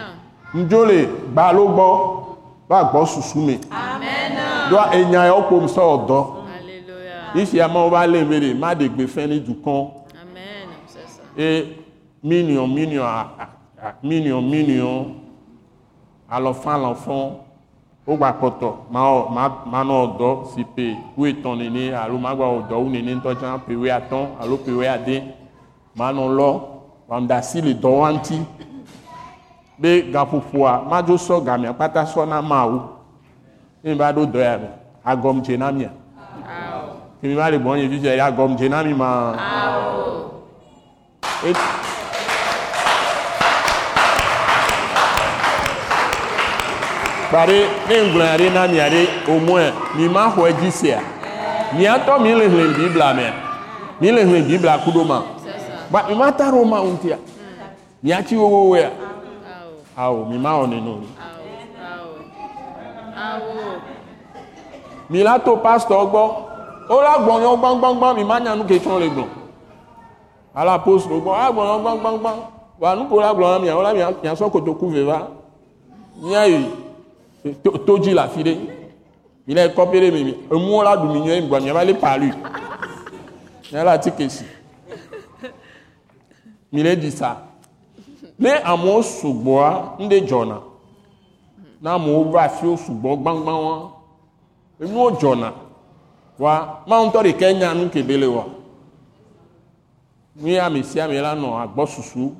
ŋdzo 0.55 0.85
le 0.85 1.05
gbalo 1.31 1.67
gbɔ 1.69 2.25
va 2.69 2.83
gbɔ 2.91 3.05
susu 3.05 3.37
me 3.39 3.59
Amen. 3.71 4.69
do 4.69 4.77
enya 4.93 5.25
yawo 5.25 5.41
ƒom 5.49 5.65
sɔ 5.67 6.07
dɔ 6.07 6.25
Alléluia. 6.59 7.35
ifi 7.41 7.61
amewo 7.61 7.89
va 7.89 8.07
lé 8.07 8.23
me 8.25 8.39
ɖe 8.39 8.53
ma 8.57 8.73
ɖe 8.73 8.89
gbe 8.89 9.05
fɛn 9.07 9.27
ne 9.29 9.39
dukɔ 9.39 9.91
Amen. 10.21 10.69
C'est 10.87 11.07
ça. 11.07 11.21
et 11.37 11.75
million 12.23 12.67
million 12.67 13.03
a- 13.03 13.29
a- 13.39 13.93
a- 16.31 16.39
million 16.39 16.53
million 16.53 16.53
alɔfã 16.53 16.71
alɔfɔ 16.75 17.31
wogba 18.07 18.31
kpɔtɔ 18.33 18.69
ma 18.91 19.29
ma 19.29 19.49
manɔ 19.71 20.17
dɔ 20.17 20.45
si 20.53 20.63
pe 20.63 20.95
wuietɔn 21.17 21.57
nene 21.57 21.93
alo 21.93 22.17
magba 22.17 22.45
wɔ 22.45 22.67
dɔ 22.69 22.75
wu 22.83 22.89
nene 22.89 23.15
ŋutɔ 23.15 23.35
tsã 23.37 23.57
pe 23.65 23.73
wuiatɔn 23.75 24.27
alo 24.41 24.57
pe 24.57 24.71
wuiade 24.71 25.23
manɔ 25.97 26.27
lɔ 26.37 26.61
wam 27.07 27.27
da 27.27 27.37
asi 27.37 27.61
le 27.61 27.73
dɔ 27.73 27.99
wa 27.99 28.11
ŋuti 28.11 28.45
be 29.79 30.11
gaƒoƒoa 30.11 30.83
madzo 30.89 31.15
sɔ 31.17 31.43
gamea 31.45 31.73
kpata 31.73 32.03
sɔ 32.05 32.27
na 32.27 32.41
mawu 32.41 32.81
eye 33.83 33.93
va 33.95 34.11
ɖo 34.13 34.25
dɔ 34.25 34.39
ya 34.41 34.57
me 34.57 34.67
agɔmdze 35.05 35.57
na 35.57 35.71
mia 35.71 35.91
kemi 37.21 37.35
va 37.35 37.49
le 37.51 37.57
gbɔ 37.59 37.77
nye 37.77 37.87
vi 37.87 37.99
sia 38.01 38.25
agɔmdze 38.31 38.69
na 38.69 38.83
mi 38.83 38.93
ma. 38.93 39.35
Bari 47.31 47.59
ne 47.87 47.95
ŋgblɔa 48.05 48.37
ɖe 48.39 48.49
na 48.49 48.67
mia 48.67 48.89
ɖe 48.89 49.39
moins 49.45 49.73
mi 49.95 50.09
ma 50.09 50.29
xɔe 50.33 50.51
dzi 50.53 50.71
sia. 50.71 50.99
Miatɔ 51.77 52.19
mi 52.21 52.33
le 52.33 52.47
hlẽ 52.49 52.73
Biblia 52.77 53.13
mea. 53.13 53.33
Mi 54.01 54.11
le 54.11 54.23
hlẽ 54.23 54.41
Biblia 54.47 54.77
ku 54.83 54.89
ɖo 54.89 55.05
ma. 55.05 55.21
Ba 55.91 56.05
mi 56.09 56.15
ma 56.15 56.31
ta 56.31 56.49
ɖo 56.51 56.65
ma 56.65 56.81
ŋutia. 56.81 57.17
Miatsi 58.03 58.35
wowowo 58.35 58.75
ya. 58.77 58.89
Awo. 59.95 60.25
Mi 60.25 60.37
ma 60.39 60.57
wɔ 60.57 60.69
neno. 60.69 61.01
Mi 65.09 65.21
la 65.23 65.37
to 65.39 65.57
pastor 65.57 66.07
gbɔ. 66.09 66.23
O 66.89 67.01
la 67.01 67.19
gbɔ 67.19 67.33
nyɔ 67.39 67.57
gbãgbãgbã 67.57 68.15
mi 68.15 68.23
ma 68.23 68.39
nya 68.39 68.55
nu 68.55 68.63
ke 68.65 68.79
tsɔ 68.79 68.99
le 68.99 69.09
gblɔ. 69.09 69.25
Ala 70.55 70.73
apostolo 70.73 71.21
gbɔ 71.21 71.31
a 71.37 71.51
gbɔ 71.51 71.61
nyɔ 71.61 71.77
gbãgbãgbã. 71.83 72.33
Wa 72.79 72.95
nu 72.95 73.07
ko 73.07 73.19
la 73.19 73.33
gblɔ 73.33 73.51
na 73.51 73.59
mia 73.59 73.77
o 73.77 73.81
la 73.83 73.93
mia 73.93 74.33
sɔ 74.33 74.49
kotoku 74.49 74.89
ve 74.89 75.03
va. 75.03 75.27
Mia 76.21 76.47
yi 76.47 76.88
to- 77.63 77.77
todzi 77.85 78.13
le 78.13 78.19
afi 78.21 78.43
ɖe. 78.43 78.57
Mi 79.47 79.53
le 79.53 79.67
kɔpi 79.69 79.97
ɖe 79.99 80.11
mi 80.11 80.23
mi 80.23 80.33
emuwo 80.51 80.83
la 80.83 80.95
ɖu 80.95 81.13
mi 81.13 81.19
nyuie 81.21 81.41
gbɔ 81.41 81.61
mia 81.63 81.73
va 81.73 81.83
le 81.85 81.93
palu. 81.93 82.31
Mia 83.71 83.83
la 83.83 83.91
atike 83.93 84.29
si. 84.29 84.45
Mi 86.71 86.83
le 86.83 86.95
di 86.95 87.09
sa. 87.11 87.37
Ne 88.37 88.49
amewo 88.63 89.01
sugbɔa, 89.01 89.97
ŋɖe 89.99 90.21
dzɔna. 90.25 90.61
na 91.81 91.93
amewo 91.93 92.23
va 92.31 92.49
fi 92.49 92.65
wo 92.67 92.75
sugbɔ 92.77 93.17
gbangba 93.21 93.53
wa 93.53 93.91
enuwo 94.81 95.11
dzɔna 95.11 95.53
wa 96.37 96.83
mawu 96.87 97.05
ŋutɔ 97.07 97.21
ɖeka 97.23 97.53
nya 97.57 97.73
nu 97.73 97.89
kebe 97.89 98.17
le 98.17 98.27
wa 98.27 98.45
nu 100.35 100.47
ya 100.47 100.65
ame 100.65 100.83
sia 100.83 101.05
ame 101.05 101.21
la 101.21 101.35
nɔ 101.35 101.63
agbɔsusu 101.63 102.33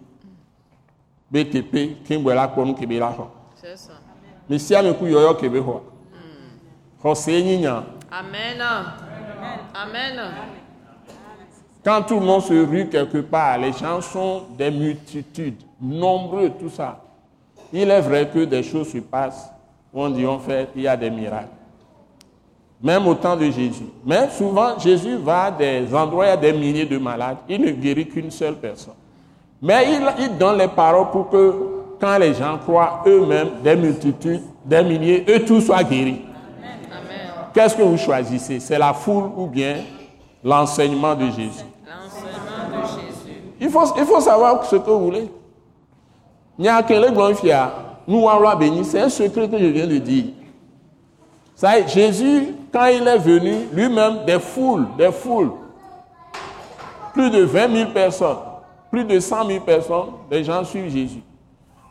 be 1.32 1.44
teƒe 1.46 1.96
keŋgbɛ 2.06 2.36
la 2.36 2.48
kpɔ 2.48 2.66
nu 2.66 2.74
kebe 2.76 3.00
la 3.00 3.12
xɔ 3.16 3.26
Ame 4.50 4.94
ku 4.98 5.06
yɔyɔ 5.06 5.38
kebe 5.38 5.60
xɔ 5.62 5.80
xɔse 7.04 7.44
nyi 7.44 7.58
nya 7.58 7.84
Amen. 8.12 8.60
Amen. 9.76 10.20
quand 11.84 12.02
tout 12.04 12.20
le 12.20 12.26
monde 12.26 12.42
se 12.42 12.54
rue 12.66 12.88
quelque 12.90 13.20
part 13.20 13.60
les 13.60 13.72
gens 13.74 14.02
sont 14.02 14.44
des 14.58 14.72
multitudes 14.72 15.62
nombreux 15.80 16.50
tout 16.60 16.70
ça 16.70 17.00
il 17.72 17.90
est 17.92 18.02
vrai 18.02 18.28
que 18.34 18.46
des 18.46 18.64
choses 18.64 18.92
se 18.92 18.98
passent 18.98 19.52
on 19.94 20.10
dit 20.10 20.26
on 20.26 20.40
fait 20.40 20.70
il 20.76 20.82
y 20.82 20.88
a 20.88 20.98
des 20.98 21.12
miracles 21.12 21.60
même 22.82 23.06
au 23.08 23.14
temps 23.14 23.36
de 23.36 23.44
Jésus. 23.52 23.88
Mais 24.06 24.30
souvent, 24.30 24.80
Jésus 24.80 25.18
va 25.18 25.44
à 25.46 25.52
des 25.52 25.94
endroits, 25.94 26.28
il 26.28 26.30
y 26.30 26.32
a 26.32 26.38
des 26.38 26.54
milliers 26.54 26.86
de 26.86 26.98
malades, 26.98 27.38
il 27.50 27.60
ne 27.62 27.72
guérit 27.72 28.08
qu'une 28.08 28.32
seule 28.32 28.56
personne. 28.56 28.94
Mais 29.62 29.94
il, 29.96 30.02
il 30.20 30.38
donne 30.38 30.58
les 30.58 30.70
paroles 30.70 31.10
pour 31.12 31.30
que 31.30 31.69
quand 32.00 32.18
les 32.18 32.34
gens 32.34 32.58
croient 32.58 33.04
eux-mêmes, 33.06 33.50
des 33.64 33.76
multitudes, 33.76 34.42
des 34.66 34.84
milliers, 34.84 35.26
eux 35.28 35.44
tous 35.46 35.62
soient 35.62 35.84
guéris. 35.84 36.22
Amen. 36.62 37.30
Qu'est-ce 37.54 37.76
que 37.76 37.82
vous 37.82 37.98
choisissez? 37.98 38.60
C'est 38.60 38.78
la 38.78 38.94
foule 38.94 39.30
ou 39.36 39.48
bien 39.48 39.78
l'enseignement 40.44 41.16
de 41.16 41.26
Jésus? 41.26 41.66
L'enseignement 41.86 42.82
de 42.82 42.88
Jésus. 42.88 43.38
il 43.60 43.70
faut, 43.70 43.84
il 43.98 44.06
faut 44.06 44.22
savoir 44.22 44.64
ce 44.66 44.76
que 44.78 44.90
vous 44.90 45.06
voulez. 45.06 45.32
Nyakele 46.58 47.12
Glonfia, 47.14 47.72
nous 48.08 48.28
allons 48.28 48.58
béni, 48.58 48.84
c'est 48.84 49.02
un 49.02 49.10
secret 49.10 49.48
que 49.48 49.58
je 49.58 49.66
viens 49.66 49.88
de 49.88 49.98
dire. 49.98 50.26
Ça 51.56 51.86
Jésus, 51.86 52.56
quand 52.72 52.86
il 52.86 53.06
est 53.08 53.18
venu, 53.18 53.68
lui-même, 53.74 54.26
des 54.26 54.40
foules, 54.40 54.88
des 54.98 55.12
foules, 55.12 55.52
plus 57.14 57.30
de 57.30 57.44
20 57.44 57.76
000 57.76 57.90
personnes, 57.92 58.38
plus 58.90 59.04
de 59.04 59.20
100 59.20 59.46
000 59.46 59.60
personnes, 59.62 60.08
des 60.30 60.44
gens 60.44 60.64
suivent 60.64 60.90
Jésus. 60.90 61.22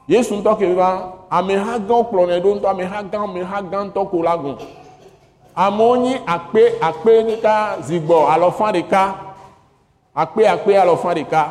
Yesu 0.09 0.35
ŋutɔ 0.37 0.53
ke 0.59 0.67
va 0.75 0.89
ameha 1.31 1.79
gãwo 1.79 2.03
kplɔnɛ 2.09 2.41
ɖo 2.43 2.49
ŋutɔ 2.55 2.69
ameha 2.71 3.03
gã 3.03 3.19
ameha 3.25 3.63
gãtɔ 3.71 4.11
ko 4.11 4.23
la 4.23 4.37
gɔn 4.37 4.57
amewo 5.55 5.97
nyi 5.97 6.15
akpe 6.27 6.63
akpe 6.81 7.11
ɖeka 7.27 7.55
zigbɔ 7.87 8.17
alɔfã 8.33 8.73
ɖeka. 8.73 9.03
Akpe 10.15 10.43
akpe 10.55 10.73
alɔfã 10.83 11.11
ɖeka. 11.19 11.43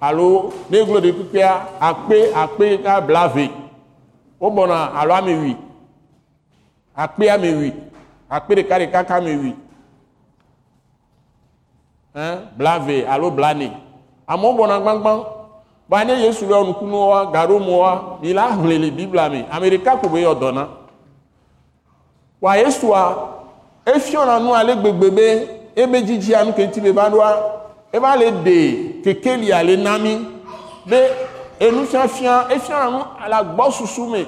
Alo 0.00 0.52
neglo 0.70 1.00
de 1.00 1.12
kpekpea 1.12 1.80
akpe 1.80 2.18
akpe 2.34 2.82
ka 2.84 3.00
blave 3.00 3.48
wobɔna 4.40 4.92
alo 5.00 5.14
ame 5.14 5.34
wi 5.42 5.56
akpe 6.96 7.24
ame 7.30 7.50
wi 7.58 7.72
akpe 8.28 8.54
ɖeka 8.54 8.78
ɖeka 8.78 9.04
ka 9.08 9.16
ame 9.16 9.32
wi 9.42 9.52
hein? 12.14 12.36
blave 12.56 13.06
alo 13.08 13.30
blane 13.30 13.72
amewo 14.28 14.52
bɔna 14.58 14.80
gbangban 14.80 15.33
ba 15.88 16.04
ne 16.04 16.12
yesu 16.22 16.46
ɖe 16.46 16.66
nukunuwoa 16.66 17.32
gaɖomoa 17.32 18.18
mi 18.22 18.32
la 18.32 18.52
hlẽ 18.52 18.78
le 18.78 18.90
biblia 18.90 19.28
me 19.28 19.44
ame 19.50 19.70
ɖeka 19.70 20.00
ko 20.00 20.08
be 20.08 20.22
yɔ 20.22 20.34
dɔ 20.34 20.54
na. 20.54 20.68
Wa 22.40 22.56
yesua 22.56 23.28
efiɔna 23.86 24.40
nu 24.40 24.54
ale 24.54 24.76
gbegbe 24.76 25.10
be 25.10 25.48
ebe 25.76 26.02
dzidzia 26.02 26.44
nu 26.44 26.52
kenti 26.52 26.80
be 26.80 26.90
va 26.92 27.10
ɖoa 27.10 27.30
eva 27.92 28.16
le 28.16 28.30
de 28.42 29.00
kekelia 29.04 29.62
le 29.62 29.76
na 29.76 29.98
mi. 29.98 30.26
Be 30.86 30.96
enufiafia 31.60 32.48
efiɔna 32.50 32.90
nu 32.90 32.98
le 33.28 33.34
agbɔsusu 33.34 34.10
me. 34.10 34.26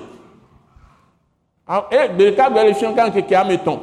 Ah, 1.68 1.86
et 1.90 2.08
ɖeka 2.08 2.50
gbe 2.50 2.64
le 2.64 2.74
fiɔ 2.74 2.94
kan 2.94 3.10
keke 3.10 3.34
ame 3.34 3.56
tɔn. 3.56 3.78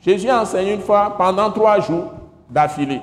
Jésus 0.00 0.30
a 0.30 0.40
enseigné 0.40 0.74
une 0.74 0.80
fois 0.80 1.14
pendant 1.18 1.50
trois 1.50 1.78
jours 1.80 2.12
d'affilée 2.48 3.02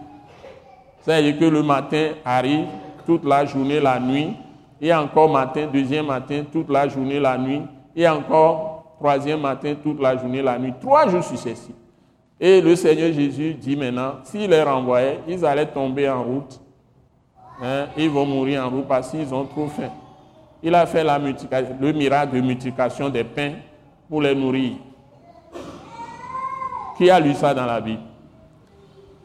ça 1.01 1.17
veut 1.17 1.31
dire 1.31 1.39
que 1.39 1.45
le 1.45 1.63
matin 1.63 2.11
arrive 2.23 2.65
toute 3.05 3.25
la 3.25 3.45
journée 3.45 3.79
la 3.79 3.99
nuit 3.99 4.33
et 4.79 4.93
encore 4.93 5.31
matin 5.31 5.67
deuxième 5.71 6.07
matin 6.07 6.43
toute 6.51 6.69
la 6.69 6.87
journée 6.87 7.19
la 7.19 7.37
nuit 7.37 7.61
et 7.95 8.07
encore 8.07 8.95
troisième 8.99 9.41
matin 9.41 9.75
toute 9.81 9.99
la 9.99 10.17
journée 10.17 10.41
la 10.41 10.57
nuit 10.57 10.73
trois 10.79 11.07
jours 11.07 11.23
successifs 11.23 11.75
et 12.43 12.59
le 12.59 12.75
Seigneur 12.75 13.13
Jésus 13.13 13.53
dit 13.53 13.75
maintenant, 13.75 14.15
s'il 14.23 14.49
les 14.49 14.63
renvoyait, 14.63 15.19
ils 15.27 15.45
allaient 15.45 15.67
tomber 15.67 16.09
en 16.09 16.23
route. 16.23 16.59
Hein, 17.61 17.85
ils 17.95 18.09
vont 18.09 18.25
mourir 18.25 18.65
en 18.65 18.69
route 18.71 18.87
parce 18.87 19.11
qu'ils 19.11 19.31
ont 19.31 19.45
trop 19.45 19.67
faim. 19.67 19.91
Il 20.63 20.73
a 20.73 20.87
fait 20.87 21.03
le 21.03 21.91
miracle 21.91 22.35
de 22.35 22.41
multiplication 22.41 23.09
des 23.09 23.23
pains 23.23 23.53
pour 24.09 24.23
les 24.23 24.33
nourrir. 24.33 24.71
Qui 26.97 27.11
a 27.11 27.19
lu 27.19 27.35
ça 27.35 27.53
dans 27.53 27.67
la 27.67 27.79
Bible 27.79 28.01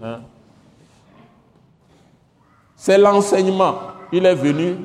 Hein? 0.02 0.20
C'est 2.76 2.98
l'enseignement. 2.98 3.74
Il 4.12 4.24
est 4.26 4.34
venu 4.34 4.76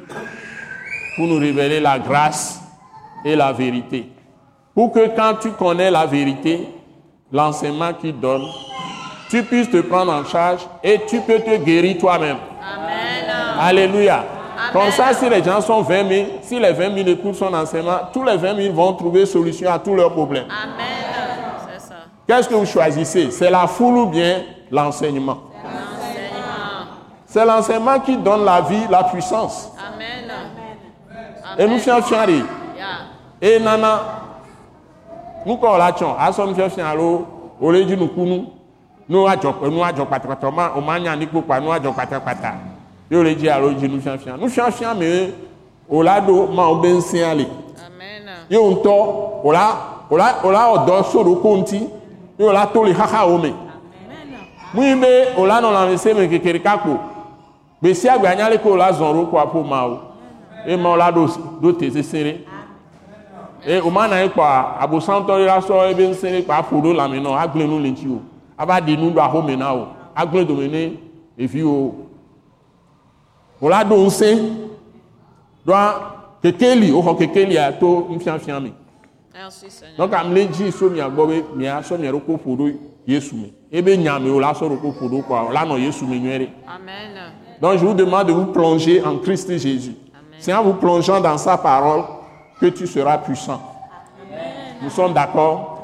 pour 1.16 1.28
nous 1.28 1.38
révéler 1.38 1.80
la 1.80 2.00
grâce 2.00 2.62
et 3.26 3.36
la 3.36 3.52
vérité. 3.52 4.10
Pour 4.74 4.92
que 4.92 5.08
quand 5.16 5.36
tu 5.42 5.52
connais 5.52 5.92
la 5.92 6.06
vérité, 6.06 6.68
l'enseignement 7.32 7.94
qu'il 7.94 8.18
donne, 8.20 8.44
tu 9.30 9.44
puisses 9.44 9.70
te 9.70 9.82
prendre 9.82 10.14
en 10.14 10.24
charge 10.24 10.62
et 10.84 11.02
tu 11.08 11.20
peux 11.22 11.40
te 11.40 11.58
guérir 11.58 11.98
toi-même. 11.98 12.38
Amen. 12.62 13.26
Alléluia. 13.60 14.24
Comme 14.72 14.92
ça, 14.92 15.14
si 15.14 15.30
les 15.30 15.44
gens 15.44 15.60
sont 15.60 15.82
20 15.82 16.08
000, 16.08 16.26
si 16.42 16.60
les 16.60 16.72
20 16.72 16.96
000 16.96 17.10
écoutent 17.10 17.36
son 17.36 17.54
enseignement, 17.54 18.00
tous 18.14 18.24
les 18.24 18.38
20 18.38 18.56
000 18.56 18.74
vont 18.74 18.94
trouver 18.94 19.26
solution 19.26 19.70
à 19.70 19.80
tous 19.80 19.96
leurs 19.96 20.14
problèmes. 20.14 20.46
Amen. 20.50 21.02
Qu'est-ce 22.28 22.48
que 22.48 22.56
vous 22.56 22.66
choisissez? 22.66 23.30
C'est 23.32 23.50
la 23.50 23.68
foule 23.68 23.98
ou 23.98 24.06
bien 24.06 24.44
L'enseignement? 24.72 25.51
C'est 27.32 27.46
l'enseignement 27.46 27.98
qui 28.02 28.18
donne 28.18 28.44
la 28.44 28.60
vie, 28.60 28.88
la 28.90 29.06
puissance. 29.06 29.72
Amen. 29.80 30.30
Et 31.58 31.66
nous 31.66 31.78
faisons 31.78 32.02
fier. 32.02 32.28
Yeah. 32.28 32.44
Et 33.42 33.58
nana, 33.58 34.02
nous 35.46 35.54
on 35.54 35.92
tchon, 35.94 36.14
à 36.20 36.30
son 36.34 36.54
fier 36.54 36.70
fier 36.70 36.86
alo, 36.86 37.26
au 37.62 37.72
lieu 37.72 37.86
de 37.86 37.96
nous 37.96 38.10
kunu, 38.10 38.48
nous 39.08 39.26
a 39.28 39.36
nous 39.38 39.82
a 39.82 40.72
on 40.76 40.82
m'a 40.82 41.00
nyani 41.00 41.28
kwa, 41.28 41.62
nous 41.62 41.72
a 41.72 41.80
djok 41.80 41.96
patakata. 41.96 42.56
Et 43.10 43.16
au 43.16 43.24
lieu 43.24 43.34
de 43.34 43.48
alo, 43.48 43.72
nous 43.72 44.02
fier 44.02 44.18
fier. 44.20 44.36
Nous 44.38 44.50
fier 44.50 44.70
fier, 44.70 44.94
mais 44.94 45.32
au 45.90 46.04
lado, 46.04 46.48
ma 46.48 46.68
on 46.68 46.82
ben 46.82 47.00
sien 47.00 47.30
aller. 47.30 47.48
Amen. 47.78 48.30
ye 48.50 48.58
ŋutɔ 48.58 48.96
wòla 49.44 49.64
wòla 50.10 50.36
wòla 50.44 50.62
wɔ 50.72 50.86
dɔ 50.86 51.04
so 51.06 51.24
ɖoko 51.24 51.58
ŋuti 51.58 51.80
ye 52.38 52.46
wòla 52.46 52.68
to 52.74 52.84
li 52.84 52.94
xaxa 52.94 53.26
wo 53.26 53.38
me 53.38 53.54
muyi 54.74 54.96
be 54.96 55.08
wòla 55.38 55.62
nɔ 55.62 55.72
lãmese 55.72 56.14
me 56.14 56.28
keke 56.28 56.60
ɖeka 56.60 56.78
ko 56.84 57.11
gbe 57.82 57.94
sia 57.96 58.18
gbe 58.18 58.28
anya 58.28 58.50
leke 58.50 58.68
wòla 58.70 58.92
zɔ 58.92 59.14
ɖo 59.14 59.26
kɔa 59.32 59.46
ƒo 59.54 59.64
ma 59.68 59.86
o. 59.88 60.00
Ye 60.68 60.76
ma 60.78 60.90
wòla 60.90 61.12
ɖo 61.12 61.28
ɖo 61.62 61.78
te 61.78 61.90
sese 61.92 62.24
ɖe 62.24 62.38
ye 63.68 63.82
wòma 63.82 64.08
na 64.08 64.22
ye 64.22 64.30
kpɔa 64.30 64.78
abosãtɔ 64.82 65.40
yi 65.40 65.46
la 65.46 65.60
sɔ 65.62 65.92
ebe 65.92 66.08
ŋusẽ 66.10 66.30
ɖe 66.32 66.42
kpɔa 66.46 66.58
aƒo 66.62 66.82
ɖo 66.82 66.94
lãme 66.96 67.20
nɔ 67.20 67.38
agblẽ 67.38 67.68
nu 67.68 67.80
le 67.80 67.90
ŋuti 67.90 68.08
o. 68.10 68.22
Ava 68.58 68.80
ɖi 68.82 68.98
nu 68.98 69.12
ɖo 69.12 69.20
axome 69.22 69.56
na 69.58 69.74
o. 69.76 69.88
Agblẽ 70.16 70.46
dome 70.46 70.68
ne 70.68 70.98
ɖeviwo 71.38 71.94
wòla 73.62 73.84
ɖo 73.84 73.96
ŋusẽ 74.06 74.40
ɖoa 75.66 75.94
kekeli 76.42 76.92
woxɔ 76.92 77.18
kekelia 77.18 77.74
to 77.80 78.08
nufiafia 78.10 78.60
me 78.60 78.74
Merci 79.34 79.70
Seigneur. 79.70 79.98
donc 79.98 80.14
amle 80.14 80.48
dzi 80.50 80.72
so 80.72 80.90
mia 80.90 81.10
gbɔ 81.10 81.28
be 81.28 81.44
miasɔ 81.56 81.98
mia 82.00 82.12
ɖokɔ 82.12 82.38
ƒo 82.46 82.58
ɖo 82.58 82.74
yesu 83.08 83.36
me 83.36 83.54
ebe 83.72 83.98
nyame 83.98 84.30
o 84.30 84.40
la 84.40 84.54
sɔ 84.54 84.70
ɖokɔ 84.70 84.94
ƒo 85.00 85.10
ɖo 85.10 85.24
kɔa 85.28 85.50
o 85.50 85.52
la 85.52 85.66
nɔ 85.66 85.80
yesu 85.80 86.06
me 86.06 86.20
nyuie 86.20 86.38
ɖe 86.40 86.50
Amen. 86.68 87.51
Donc 87.62 87.78
je 87.80 87.86
vous 87.86 87.94
demande 87.94 88.28
de 88.28 88.34
vous 88.34 88.48
plonger 88.48 89.04
en 89.04 89.18
Christ 89.18 89.58
Jésus 89.58 89.96
c'est 90.40 90.54
en 90.54 90.64
vous 90.64 90.74
plongeant 90.74 91.22
dans 91.22 91.38
sa 91.38 91.58
parole 91.58 92.04
que 92.60 92.66
tu 92.68 92.88
seras 92.88 93.18
puissant 93.20 93.62
nous 94.82 94.90
sommes 94.90 95.14
d'accord 95.14 95.84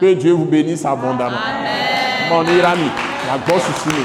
que 0.00 0.14
Dieu 0.14 0.32
vous 0.32 0.44
bénisse 0.44 0.84
abondamment 0.84 1.36
Amen. 1.36 2.30
mon 2.30 2.44
ira 2.56 2.76
mi 2.76 2.88
la 3.26 3.38
susu 3.58 3.88
me 3.88 4.04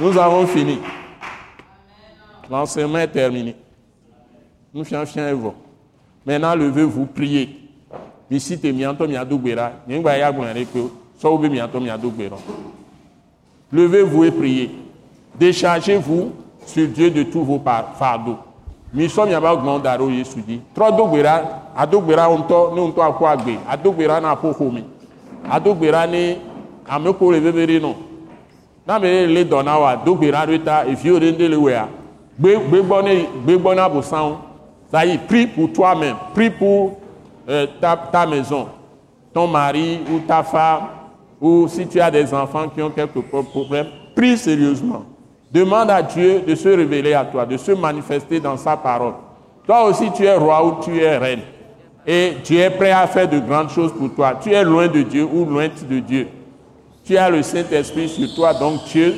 nous 0.00 0.16
avons 0.18 0.46
fini 0.46 0.78
L'enseignement 2.50 2.98
est 2.98 3.08
terminé. 3.08 3.54
Nous 4.72 4.84
fions 4.84 5.04
fions 5.04 5.34
vous. 5.36 5.54
Maintenant, 6.24 6.54
levez-vous, 6.54 7.06
priez. 7.06 7.56
Es 8.30 8.72
mianto. 8.72 9.06
Nyengba 9.06 10.16
ya 10.16 10.32
gwen 10.32 10.66
ko. 11.22 11.28
So 11.28 11.34
ube 11.34 11.48
mianto 11.50 11.80
miadogbera. 11.80 12.36
Levez-vous 13.72 14.24
et 14.24 14.30
priez. 14.30 14.70
Déchargez-vous 15.38 16.32
sur 16.66 16.88
Dieu 16.88 17.10
de 17.10 17.22
tous 17.24 17.42
vos 17.44 17.60
fardeaux. 17.98 18.38
Miso 18.92 19.26
miaba 19.26 19.54
gbɔn 19.54 19.82
da 19.82 19.98
ɖo 19.98 20.10
Yesu 20.10 20.40
dzi. 20.40 20.60
Trɔ 20.74 20.96
do 20.96 21.06
gbe 21.06 21.22
ɖa, 21.22 21.42
adogbera 21.76 22.28
ŋutɔ 22.28 22.74
ne 22.74 22.80
ŋutɔ 22.80 23.02
akɔ 23.02 23.26
agbe, 23.26 23.58
adogbera 23.68 24.20
na 24.20 24.34
ƒo 24.34 24.52
xome, 24.54 24.82
adogbera 25.50 26.06
ne 26.06 26.38
ame 26.88 27.12
ko 27.12 27.30
le 27.30 27.38
veve 27.40 27.66
ɖe 27.66 27.80
nɔ. 27.80 27.94
Na 28.86 28.98
me 28.98 29.26
le 29.26 29.44
dɔ 29.44 29.62
na 29.62 29.78
wa, 29.78 29.96
dogbera 29.96 30.46
ɖo 30.46 30.64
ta 30.64 30.84
eviwo 30.86 31.18
ɖe 31.18 31.32
ŋɖe 31.32 31.48
le 31.48 31.56
wea. 31.56 31.88
Gbe 32.40 32.56
gbegbɔ 32.70 33.02
ne 33.04 33.28
gbegbɔ 33.44 33.74
na 33.76 33.88
bosanwo. 33.88 34.38
Ça 34.90 35.04
y 35.04 35.10
est, 35.10 35.18
prie 35.18 35.46
pour 35.46 35.70
toi-même, 35.70 36.16
prie 36.32 36.48
pour 36.48 36.98
euh, 37.46 37.66
ta, 37.78 37.94
ta 37.94 38.24
maison, 38.24 38.68
ton 39.34 39.46
mari 39.46 40.00
ou 40.10 40.20
ta 40.26 40.42
femme, 40.42 40.84
ou 41.40 41.68
si 41.68 41.86
tu 41.86 42.00
as 42.00 42.10
des 42.10 42.32
enfants 42.34 42.68
qui 42.68 42.82
ont 42.82 42.90
quelques 42.90 43.20
pro- 43.20 43.42
problèmes, 43.42 43.86
prie 44.14 44.36
sérieusement. 44.36 45.04
Demande 45.52 45.90
à 45.90 46.02
Dieu 46.02 46.42
de 46.46 46.54
se 46.54 46.68
révéler 46.68 47.14
à 47.14 47.24
toi, 47.24 47.46
de 47.46 47.56
se 47.56 47.72
manifester 47.72 48.38
dans 48.40 48.56
sa 48.56 48.76
parole. 48.76 49.14
Toi 49.66 49.84
aussi, 49.84 50.10
tu 50.12 50.24
es 50.24 50.34
roi 50.36 50.64
ou 50.66 50.82
tu 50.82 50.98
es 50.98 51.16
reine. 51.16 51.40
Et 52.06 52.32
Dieu 52.44 52.60
est 52.60 52.70
prêt 52.70 52.90
à 52.90 53.06
faire 53.06 53.28
de 53.28 53.38
grandes 53.38 53.70
choses 53.70 53.92
pour 53.92 54.12
toi. 54.14 54.38
Tu 54.42 54.50
es 54.52 54.64
loin 54.64 54.88
de 54.88 55.02
Dieu 55.02 55.26
ou 55.30 55.44
loin 55.44 55.68
de 55.88 55.98
Dieu. 56.00 56.28
Tu 57.04 57.16
as 57.16 57.30
le 57.30 57.42
Saint-Esprit 57.42 58.08
sur 58.08 58.34
toi, 58.34 58.52
donc 58.54 58.84
Dieu 58.86 59.14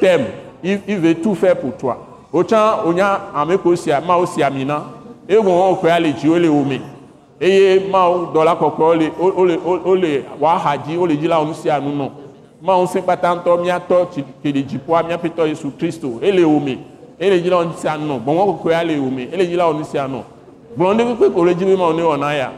t'aime. 0.00 0.26
Il, 0.62 0.78
veut 0.98 1.14
tout 1.14 1.34
faire 1.34 1.56
pour 1.56 1.76
toi. 1.76 2.06
Autant 2.32 2.80
on 2.86 2.96
a 2.98 3.20
aussi 4.16 4.42
amina 4.42 4.84
et 5.28 5.36
on 5.38 5.74
peut 5.76 5.90
aller 5.90 6.12
Dieu 6.12 6.38
le 6.38 6.48
ome. 7.40 7.48
Et 7.48 7.80
ma 7.90 8.10
dans 8.32 8.44
la 8.44 8.54
koko 8.54 8.94
le 8.94 9.10
ole 9.18 9.58
ole 9.64 10.24
wa 10.38 10.58
haji 10.58 10.96
ole 10.96 11.16
di 11.16 11.26
la 11.26 11.40
on 11.40 11.54
si 11.54 11.70
anu 11.70 11.94
no. 11.94 12.12
Ma 12.62 12.76
on 12.76 12.86
se 12.86 13.00
patanto 13.00 13.56
mi 13.58 13.70
ato 13.70 14.06
ti 14.12 14.24
ke 14.42 14.52
le 14.52 14.64
jipo 14.64 14.92
mi 15.06 15.12
apito 15.12 15.46
Yesu 15.46 15.72
Kristo 15.76 16.18
ele 16.20 16.44
ome. 16.44 16.78
Ele 17.18 17.40
di 17.40 17.48
la 17.48 17.58
on 17.58 17.72
si 17.76 17.88
anu 17.88 18.06
no. 18.06 18.18
Bon 18.18 18.36
ko 18.36 18.54
ko 18.54 18.68
ale 18.68 18.98
ome. 18.98 19.28
Ele 19.32 19.46
di 19.46 19.56
la 19.56 19.68
on 19.68 19.84
si 19.84 19.98
anu. 19.98 20.22
Blonde 20.76 21.16
ko 21.16 21.30
ko 21.30 21.44
le 21.44 21.54
ji 21.54 21.64
ma 21.64 21.84
on 21.84 21.98
e 21.98 22.02
ona 22.02 22.34
ya 22.34 22.52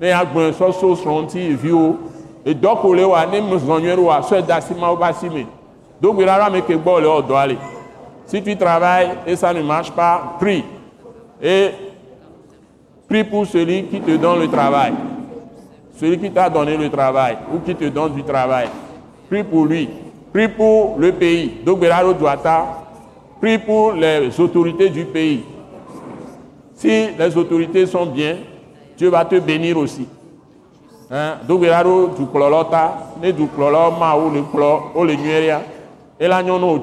ne 0.00 0.08
ya 0.08 0.24
gbɔn 0.24 0.52
sɔsɔ 0.52 0.96
srɔ̃nti 0.96 1.38
eviwo 1.52 1.96
edɔko 2.44 2.94
le 2.94 3.04
wa 3.04 3.24
ne 3.24 3.40
mzɔnyɔe 3.40 3.98
wa 3.98 4.20
sɔ 4.20 4.42
da 4.46 4.60
si 4.60 4.74
ma 4.74 4.90
wo 4.90 4.96
ba 4.96 5.12
si 5.12 5.28
me 5.28 5.46
dogbe 6.00 6.24
rara 6.26 6.50
me 6.50 6.60
ke 6.60 6.76
gbɔ 6.76 7.00
le 7.00 7.06
ɔdɔ 7.06 7.34
ale 7.34 7.56
si 8.26 8.42
tu 8.42 8.54
travailles 8.56 9.16
et 9.26 9.36
ça 9.36 9.54
ne 9.54 9.62
marche 9.62 9.90
pas 9.90 10.36
prie 10.38 10.64
et 11.40 11.70
prie 13.08 13.24
pour 13.24 13.46
celui 13.46 13.84
qui 13.84 14.00
te 14.00 14.16
donne 14.16 14.40
le 14.40 14.48
travail 14.48 14.92
celui 15.98 16.18
qui 16.18 16.30
t'a 16.30 16.48
donné 16.50 16.76
le 16.76 16.90
travail 16.90 17.38
ou 17.52 17.58
qui 17.60 17.74
te 17.74 17.84
donne 17.84 18.14
du 18.14 18.22
travail 18.22 18.68
prie 19.28 19.44
pour 19.44 19.64
lui 19.66 19.88
prie 20.32 20.48
pour 20.48 20.96
le 20.98 21.12
pays 21.12 21.60
prie 23.40 23.58
pour 23.58 23.92
les 23.92 24.40
autorités 24.40 24.88
du 24.90 25.04
pays 25.04 25.44
si 26.76 27.08
les 27.18 27.36
autorités 27.36 27.86
sont 27.86 28.04
bien, 28.04 28.36
Dieu 28.98 29.08
va 29.08 29.24
te 29.24 29.38
bénir 29.38 29.78
aussi. 29.78 30.06
Hein? 31.10 31.38
Et 36.20 36.28
là, 36.28 36.42
nous. 36.42 36.82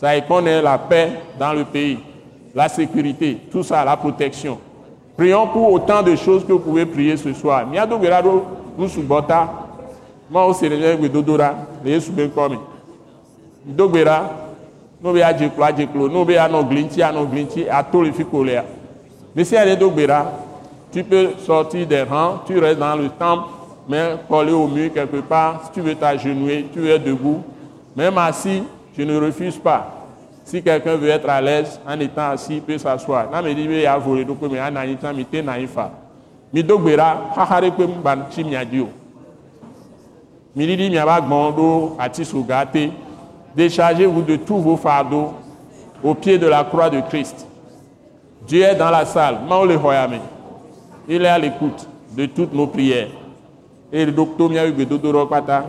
Ça 0.00 0.16
y 0.16 0.26
connaît 0.26 0.62
la 0.62 0.78
paix 0.78 1.12
dans 1.38 1.52
le 1.52 1.64
pays, 1.64 1.98
la 2.54 2.68
sécurité, 2.68 3.36
tout 3.52 3.62
ça, 3.62 3.84
la 3.84 3.96
protection. 3.96 4.58
Prions 5.16 5.46
pour 5.48 5.70
autant 5.72 6.02
de 6.02 6.16
choses 6.16 6.44
que 6.46 6.52
vous 6.52 6.58
pouvez 6.58 6.86
prier 6.86 7.16
ce 7.18 7.34
soir. 7.34 7.66
Mia 7.66 7.86
do 7.86 7.98
gberaro 7.98 8.44
nous 8.78 8.88
subota. 8.88 9.48
O 10.32 10.52
sere 10.54 10.96
gbe 10.96 11.10
dodora, 11.12 11.54
le 11.84 11.90
yesu 11.90 12.12
be 12.12 12.28
komi 12.30 12.56
dogbera 13.64 14.30
n'obe 15.02 15.22
adzeklo 15.22 15.64
adzeklo 15.64 16.08
n'obe 16.08 16.36
anɔ 16.38 16.68
glinti 16.68 17.02
anɔ 17.02 17.26
glinti 17.30 17.68
ato 17.68 18.02
le 18.02 18.12
fi 18.12 18.24
ko 18.24 18.42
lea 18.44 18.64
mesi 19.34 19.56
ale 19.56 19.76
dogbera 19.76 20.32
tu 20.92 21.04
peux 21.04 21.30
sortir 21.38 21.86
des 21.86 22.02
rangs 22.02 22.40
tu 22.46 22.58
restes 22.58 22.78
dans 22.78 22.96
le 22.96 23.08
temple 23.08 23.48
mais 23.88 24.16
collé 24.28 24.52
au 24.52 24.66
mur 24.66 24.92
quelque 24.92 25.20
part 25.20 25.62
si 25.64 25.72
tu 25.72 25.80
veux 25.80 25.94
t'agenouiller 25.94 26.66
tu 26.72 26.88
es 26.88 26.98
debout 26.98 27.42
même 27.96 28.16
assis 28.18 28.62
je 29.00 29.04
ne 29.04 29.16
refuse 29.18 29.56
pas 29.58 30.06
si 30.44 30.62
quelqu'un 30.62 30.96
veut 30.96 31.08
être 31.08 31.28
à 31.28 31.40
l'aise 31.40 31.80
en 31.88 31.98
étant 32.00 32.30
assis 32.30 32.56
il 32.56 32.62
peut 32.62 32.78
s'asseoir 32.78 33.30
na 33.30 33.40
me 33.42 33.54
di 33.54 33.66
be 33.66 33.82
ya 33.82 33.96
vole 33.98 34.24
do 34.24 34.34
pe 34.34 34.48
me 34.48 34.58
ananyi 34.58 34.96
tan 34.96 35.14
mi 35.14 35.24
te 35.24 35.42
na 35.42 35.58
yi 35.58 35.66
fa 35.66 35.90
mi 36.52 36.62
dogbera 36.62 37.30
xaxa 37.34 37.60
ɖe 37.60 37.70
kpe 37.70 37.86
mu 37.86 38.02
ba 38.02 38.16
tsi 38.30 38.44
mia 38.44 38.64
di 38.64 38.80
o 38.80 38.88
mi 40.54 40.66
miaba 40.90 41.20
gbɔn 41.20 41.52
ɖo 41.56 41.96
ati 41.98 42.24
soga 42.24 42.66
te 42.66 42.90
Déchargez-vous 43.56 44.22
de 44.22 44.36
tous 44.36 44.58
vos 44.58 44.76
fardeaux 44.76 45.32
au 46.02 46.14
pied 46.14 46.38
de 46.38 46.46
la 46.46 46.64
croix 46.64 46.88
de 46.88 47.00
Christ. 47.00 47.46
Dieu 48.46 48.62
est 48.62 48.76
dans 48.76 48.90
la 48.90 49.04
salle. 49.04 49.38
Maole 49.48 49.72
Hoyame. 49.72 50.20
Il 51.08 51.22
est 51.24 51.28
à 51.28 51.38
l'écoute 51.38 51.88
de 52.16 52.26
toutes 52.26 52.54
nos 52.54 52.66
prières. 52.66 53.08
Et 53.92 54.06
le 54.06 54.12
docteur 54.12 54.48
Miaoube 54.48 54.82
Dodoro 54.82 55.26
Pata, 55.26 55.66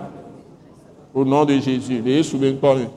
au 1.14 1.26
nom 1.26 1.44
de 1.44 1.54
Jésus, 1.58 2.02
les 2.06 2.18
Yesu 2.18 2.38
Kone. 2.62 2.88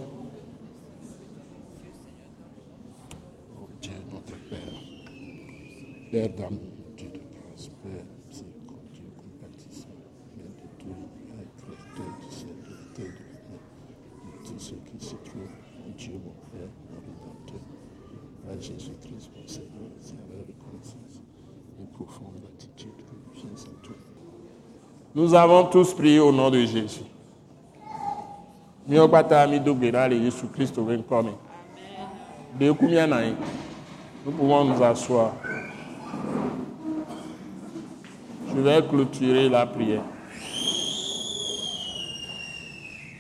Dieu 3.80 3.92
notre 4.12 4.36
Père, 4.50 4.58
Père 6.14 6.28
d'amour, 6.28 6.60
Dieu 6.96 7.08
de 7.08 7.18
grâce, 7.18 7.66
Père 7.82 8.06
miséricordieux, 8.28 9.10
compatissant, 9.18 9.98
Père 10.30 10.46
de 10.46 10.66
tout, 10.78 10.94
Père 11.26 11.50
créateur 11.58 12.06
du 12.22 12.30
ciel, 12.32 12.54
de 12.62 12.70
la 12.70 12.86
terre, 12.94 13.18
de 13.18 13.26
la 13.34 13.42
mer, 13.50 13.58
de 14.22 14.46
tout 14.46 14.54
ce 14.56 14.74
qui 14.74 15.04
se 15.04 15.16
trouve, 15.16 15.50
mon 15.82 15.90
Dieu, 15.98 16.12
mon 16.24 16.36
Père, 16.52 16.70
mon 16.88 17.00
Rédempteur, 17.00 17.62
à 18.48 18.54
Jésus-Christ, 18.60 19.26
mon 19.34 19.48
Seigneur, 19.48 19.90
c'est 19.98 20.14
avec 20.14 20.54
reconnaissance 20.54 21.18
et 21.82 21.86
profonde 21.92 22.40
gratitude 22.42 22.94
que 22.94 23.14
nous 25.16 25.30
toi. 25.32 25.40
Avons 25.42 25.64
tous 25.64 25.94
prié 25.94 26.20
au 26.20 26.30
nom 26.30 26.48
de 26.48 26.60
Jésus. 26.60 26.78
Jésus. 26.86 27.02
De. 32.60 33.34
Nous 34.24 34.32
pouvons 34.32 34.64
nous 34.64 34.80
asseoir. 34.84 35.32
Je 38.54 38.60
vais 38.60 38.82
clôturer 38.86 39.48
la 39.48 39.66
prière. 39.66 40.02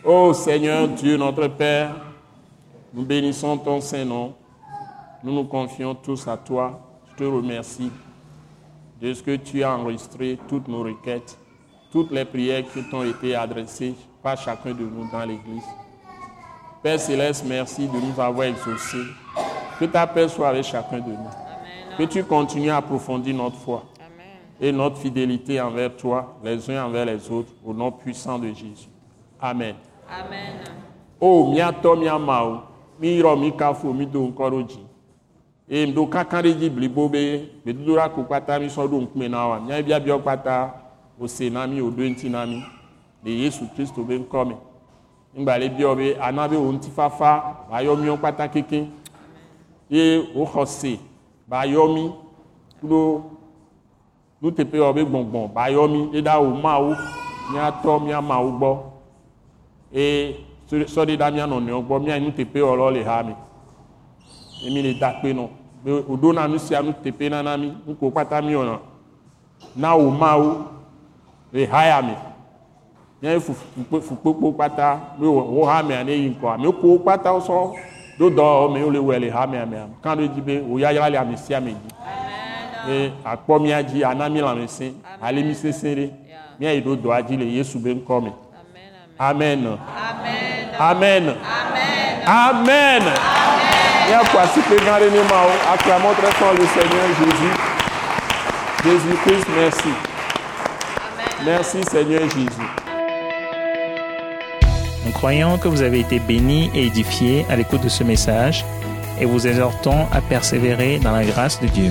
Ô 0.04 0.32
Seigneur 0.32 0.86
Dieu, 0.86 1.16
notre 1.16 1.48
Père, 1.48 1.96
nous 2.92 3.04
bénissons 3.04 3.58
ton 3.58 3.80
Saint-Nom. 3.80 4.34
Nous 5.24 5.32
nous 5.32 5.44
confions 5.44 5.92
tous 5.96 6.28
à 6.28 6.36
toi. 6.36 6.78
Je 7.10 7.24
te 7.24 7.24
remercie 7.24 7.90
de 9.00 9.12
ce 9.12 9.22
que 9.24 9.34
tu 9.34 9.64
as 9.64 9.76
enregistré 9.76 10.38
toutes 10.46 10.68
nos 10.68 10.84
requêtes, 10.84 11.36
toutes 11.90 12.12
les 12.12 12.24
prières 12.24 12.64
qui 12.72 12.88
t'ont 12.88 13.02
été 13.02 13.34
adressées 13.34 13.94
par 14.22 14.36
chacun 14.36 14.70
de 14.70 14.84
nous 14.84 15.10
dans 15.10 15.24
l'Église. 15.24 15.64
Père 16.80 17.00
Céleste, 17.00 17.44
merci 17.44 17.88
de 17.88 17.98
nous 17.98 18.20
avoir 18.20 18.46
exaucés. 18.46 18.98
Que 19.80 19.86
ta 19.86 20.06
paix 20.06 20.28
soit 20.28 20.50
avec 20.50 20.64
chacun 20.64 20.98
de 20.98 21.10
nous. 21.10 21.96
Que 21.98 22.04
tu 22.04 22.22
continues 22.22 22.70
à 22.70 22.76
approfondir 22.76 23.34
notre 23.34 23.56
foi 23.56 23.84
et 24.60 24.72
notre 24.72 24.96
fidélité 24.98 25.60
envers 25.60 25.96
toi, 25.96 26.36
les 26.44 26.70
uns 26.70 26.84
envers 26.84 27.04
les 27.04 27.30
autres, 27.30 27.52
au 27.64 27.72
nom 27.72 27.90
puissant 27.90 28.38
de 28.38 28.48
Jésus. 28.48 28.88
Amen. 29.40 29.74
Amen. 30.08 30.56
o 31.20 31.46
miatɔ 31.50 31.96
miamawo 31.96 32.62
miyɔrɔ 33.00 33.38
mi 33.40 33.52
kafo 33.56 33.92
mi 33.92 34.04
do 34.06 34.32
eye 35.68 35.86
mi 35.86 35.92
ɖo 35.92 36.06
kankan 36.10 36.42
ɖe 36.42 36.54
dzi 36.54 36.70
blibo 36.70 37.08
be 37.08 37.48
gbedodoɖa 37.64 38.08
ko 38.14 38.22
kpata 38.24 38.58
mi 38.58 38.66
sɔ 38.68 38.86
ɖo 38.88 39.00
ŋkume 39.00 39.28
na 39.28 39.46
wa. 39.48 39.60
Miawo 39.60 39.82
biabiawo 39.82 40.20
kpata 40.20 40.74
wòse 41.18 41.50
na 41.50 41.66
mi 41.66 41.80
wòɖo 41.80 42.02
ŋuti 42.10 42.28
na 42.28 42.46
mi. 42.46 42.62
Le 43.24 43.30
yesu 43.30 43.64
kristo 43.74 44.02
be 44.02 44.18
ŋkɔ 44.18 44.48
me. 44.48 44.54
Ŋgba 45.36 45.58
le 45.58 45.68
biɔ 45.68 45.96
be 45.96 46.16
ana 46.20 46.48
be 46.48 46.56
wò 46.56 46.70
ŋutifafa 46.72 47.30
wòayɔ 47.70 47.96
miwo 47.96 48.16
kpata 48.16 48.48
kekeŋ 48.48 48.88
ye 49.90 50.20
wòxɔ 50.34 50.66
se 50.66 50.98
bàyɔ 51.48 51.94
mi. 51.94 52.12
Kuɖo 52.80 53.22
nuteƒe 54.44 54.78
wɔ 54.78 54.92
be 54.94 55.02
gbɔngbɔn 55.04 55.48
bàyɔ 55.54 55.88
mi 55.88 56.20
ɖeɖa 56.20 56.36
wò. 56.42 56.62
Mawo 56.62 56.94
miatɔ 57.52 58.00
miamawo 58.04 58.50
gbɔ 58.58 58.70
eye 59.94 60.36
sɔɖi 60.68 61.16
ɖa 61.16 61.30
mia 61.32 61.46
nɔnɔewo 61.46 61.82
gbɔ 61.86 62.00
mia 62.04 62.18
nuteƒe 62.20 62.60
wɔlɔ 62.60 62.92
le 62.92 63.02
ha 63.04 63.22
me 63.22 63.34
emi 64.66 64.82
le 64.82 64.94
da 65.00 65.12
kpe 65.20 65.32
nɔ 65.34 65.48
be 65.84 65.90
wòɖo 65.90 66.34
na 66.34 66.46
nu 66.48 66.58
sia 66.58 66.82
nuteƒe 66.82 67.30
nana 67.30 67.56
mi 67.56 67.72
nuko 67.86 68.10
kpata 68.10 68.42
mi 68.42 68.52
wɔna 68.54 68.78
na 69.76 69.94
wò. 69.96 70.10
Mawo 70.18 70.64
le 71.52 71.66
haya 71.66 72.02
me 72.02 72.14
míaƒe 73.22 73.40
fu- 73.40 74.00
fukpekpewo 74.00 74.52
kpata 74.52 75.00
be 75.18 75.26
wò 75.26 75.42
wò 75.56 75.66
hamea 75.66 76.04
ne 76.04 76.12
yi 76.12 76.30
ŋkɔ 76.30 76.54
ame 76.54 76.72
kuwo 76.72 76.98
kpata 76.98 77.30
wosɔ 77.32 77.72
do 78.18 78.30
dɔ 78.30 78.72
me 78.72 78.82
wole 78.84 78.98
wɔe 78.98 79.20
le 79.20 79.30
hamea 79.30 79.66
mea 79.66 79.86
me 79.86 79.94
kan 80.02 80.18
ɖo 80.18 80.28
dzi 80.28 80.40
be 80.44 80.60
wò 80.60 80.78
yayra 80.80 81.10
le 81.10 81.16
ame 81.18 81.36
sia 81.36 81.58
ame 81.58 81.70
dzi 81.72 81.90
ye 82.88 83.12
akpɔ 83.24 83.60
mía 83.60 83.82
dzi 83.82 84.04
ana 84.04 84.28
mí 84.28 84.40
lãmesẽ 84.40 84.92
ale 85.22 85.42
mí 85.42 85.54
sesẽ 85.54 85.94
ɖe 85.94 86.10
míayi 86.58 86.80
ɖo 86.80 86.96
dɔa 86.96 87.22
dzi 87.22 87.36
le 87.36 87.44
yesu 87.44 87.78
be 87.78 87.94
ŋkɔ 87.94 88.22
me 88.22 88.32
amen 89.18 89.78
amen. 90.78 91.36
Amen. 92.26 93.02
Míaƒo 94.08 94.38
asikpe 94.40 94.76
gã 94.84 94.98
ɖe 94.98 95.10
ne 95.10 95.20
mawo 95.28 95.52
acclamons 95.72 96.14
très 96.14 96.32
fort 96.32 96.54
le 96.54 96.66
seigneur 96.66 97.08
jésus. 97.18 97.54
Jésus 98.84 99.16
christ 99.24 99.46
merci 99.56 99.92
merci 101.44 101.84
seigneur 101.84 102.22
jésus. 102.22 102.70
Nous 105.04 105.12
croyons 105.12 105.58
que 105.58 105.68
vous 105.68 105.82
avez 105.82 106.00
été 106.00 106.18
bénis 106.18 106.70
et 106.74 106.86
édifiés 106.86 107.44
à 107.50 107.56
l'écoute 107.56 107.82
de 107.82 107.90
ce 107.90 108.04
message 108.04 108.64
et 109.20 109.26
vous 109.26 109.46
exhortons 109.46 110.06
à 110.12 110.20
persévérer 110.22 110.98
dans 110.98 111.12
la 111.12 111.24
grâce 111.24 111.60
de 111.60 111.66
Dieu. 111.66 111.90